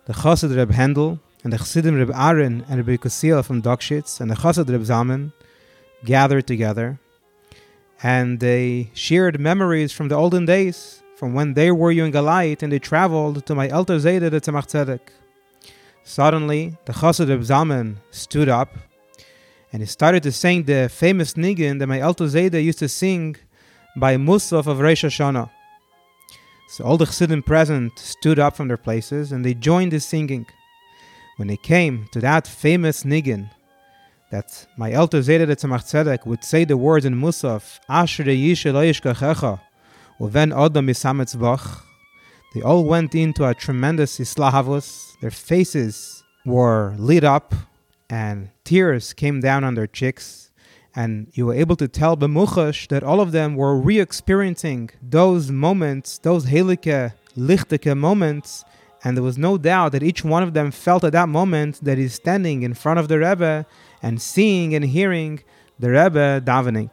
the 0.05 0.13
Chassid 0.21 0.55
Reb 0.55 0.71
Handel, 0.71 1.19
and 1.43 1.51
the 1.51 1.57
Chassidim 1.57 1.95
Reb 1.95 2.11
Aaron 2.13 2.65
and 2.69 2.87
Reb 2.87 3.01
Kusiel 3.01 3.43
from 3.43 3.61
Dokshitz, 3.61 4.21
and 4.21 4.31
the 4.31 4.35
Chassid 4.35 4.69
Reb 4.69 4.81
Zalman 4.81 5.33
gathered 6.05 6.47
together, 6.47 6.99
and 8.01 8.39
they 8.39 8.91
shared 8.93 9.39
memories 9.39 9.91
from 9.91 10.07
the 10.07 10.15
olden 10.15 10.45
days, 10.45 11.03
from 11.15 11.33
when 11.33 11.53
they 11.53 11.71
were 11.71 11.91
young 11.91 12.11
light, 12.11 12.63
and 12.63 12.71
they 12.71 12.79
traveled 12.79 13.45
to 13.45 13.55
my 13.55 13.69
Alter 13.69 13.97
Zayda, 13.97 14.29
the 14.31 14.41
Tzemach 14.41 14.67
Tzedek. 14.67 15.01
Suddenly, 16.03 16.77
the 16.85 16.93
Chassid 16.93 17.29
Reb 17.29 17.41
Zalman 17.41 17.97
stood 18.11 18.49
up, 18.49 18.75
and 19.71 19.81
he 19.81 19.85
started 19.85 20.23
to 20.23 20.31
sing 20.31 20.63
the 20.63 20.89
famous 20.89 21.33
niggin 21.33 21.79
that 21.79 21.87
my 21.87 21.99
Alto 21.99 22.27
Zayda 22.27 22.63
used 22.63 22.79
to 22.79 22.87
sing 22.89 23.35
by 23.95 24.15
Musaf 24.17 24.67
of 24.67 24.79
Rosh 24.79 25.03
Hashanah. 25.03 25.49
So 26.69 26.83
all 26.83 26.97
the 26.97 27.05
Chassidim 27.05 27.43
present 27.43 27.97
stood 27.99 28.39
up 28.39 28.55
from 28.55 28.67
their 28.67 28.77
places 28.77 29.31
and 29.31 29.45
they 29.45 29.53
joined 29.53 29.91
the 29.91 29.99
singing. 29.99 30.47
When 31.37 31.47
they 31.47 31.57
came 31.57 32.07
to 32.11 32.19
that 32.21 32.47
famous 32.47 33.03
niggin, 33.03 33.49
that 34.31 34.67
my 34.77 34.91
Alto 34.91 35.19
Zayda 35.19 35.47
the 35.47 35.55
Tzemach 35.55 35.83
Tzedek 35.83 36.25
would 36.25 36.43
say 36.43 36.63
the 36.65 36.77
words 36.77 37.05
in 37.05 37.15
Musaf, 37.15 37.79
Asher 37.89 38.23
Yishe 38.23 38.73
lo 38.73 38.81
yishkachecha, 38.81 39.59
uven 40.19 40.51
odom 40.53 40.89
yisametzbach, 40.89 41.83
they 42.53 42.61
all 42.61 42.83
went 42.83 43.15
into 43.15 43.45
a 43.45 43.55
tremendous 43.55 44.19
islahavus. 44.19 45.19
Their 45.21 45.31
faces 45.31 46.23
were 46.45 46.93
lit 46.97 47.23
up 47.23 47.55
and 48.11 48.51
tears 48.63 49.13
came 49.13 49.39
down 49.39 49.63
on 49.63 49.73
their 49.73 49.87
cheeks. 49.87 50.51
And 50.95 51.31
you 51.33 51.47
were 51.47 51.55
able 51.55 51.75
to 51.77 51.87
tell 51.87 52.15
Bemuchash 52.15 52.87
that 52.89 53.01
all 53.01 53.19
of 53.19 53.31
them 53.31 53.55
were 53.55 53.75
re 53.75 53.99
experiencing 53.99 54.91
those 55.01 55.49
moments, 55.49 56.19
those 56.19 56.45
Helike, 56.45 57.13
Lichtike 57.35 57.97
moments. 57.97 58.63
And 59.03 59.17
there 59.17 59.23
was 59.23 59.37
no 59.37 59.57
doubt 59.57 59.91
that 59.91 60.03
each 60.03 60.23
one 60.23 60.43
of 60.43 60.53
them 60.53 60.71
felt 60.71 61.03
at 61.03 61.11
that 61.11 61.27
moment 61.27 61.83
that 61.83 61.97
he's 61.97 62.13
standing 62.13 62.63
in 62.63 62.73
front 62.73 62.99
of 62.99 63.09
the 63.09 63.19
Rebbe 63.19 63.65
and 64.01 64.21
seeing 64.21 64.73
and 64.73 64.85
hearing 64.85 65.43
the 65.77 65.89
Rebbe 65.89 66.41
davening. 66.41 66.91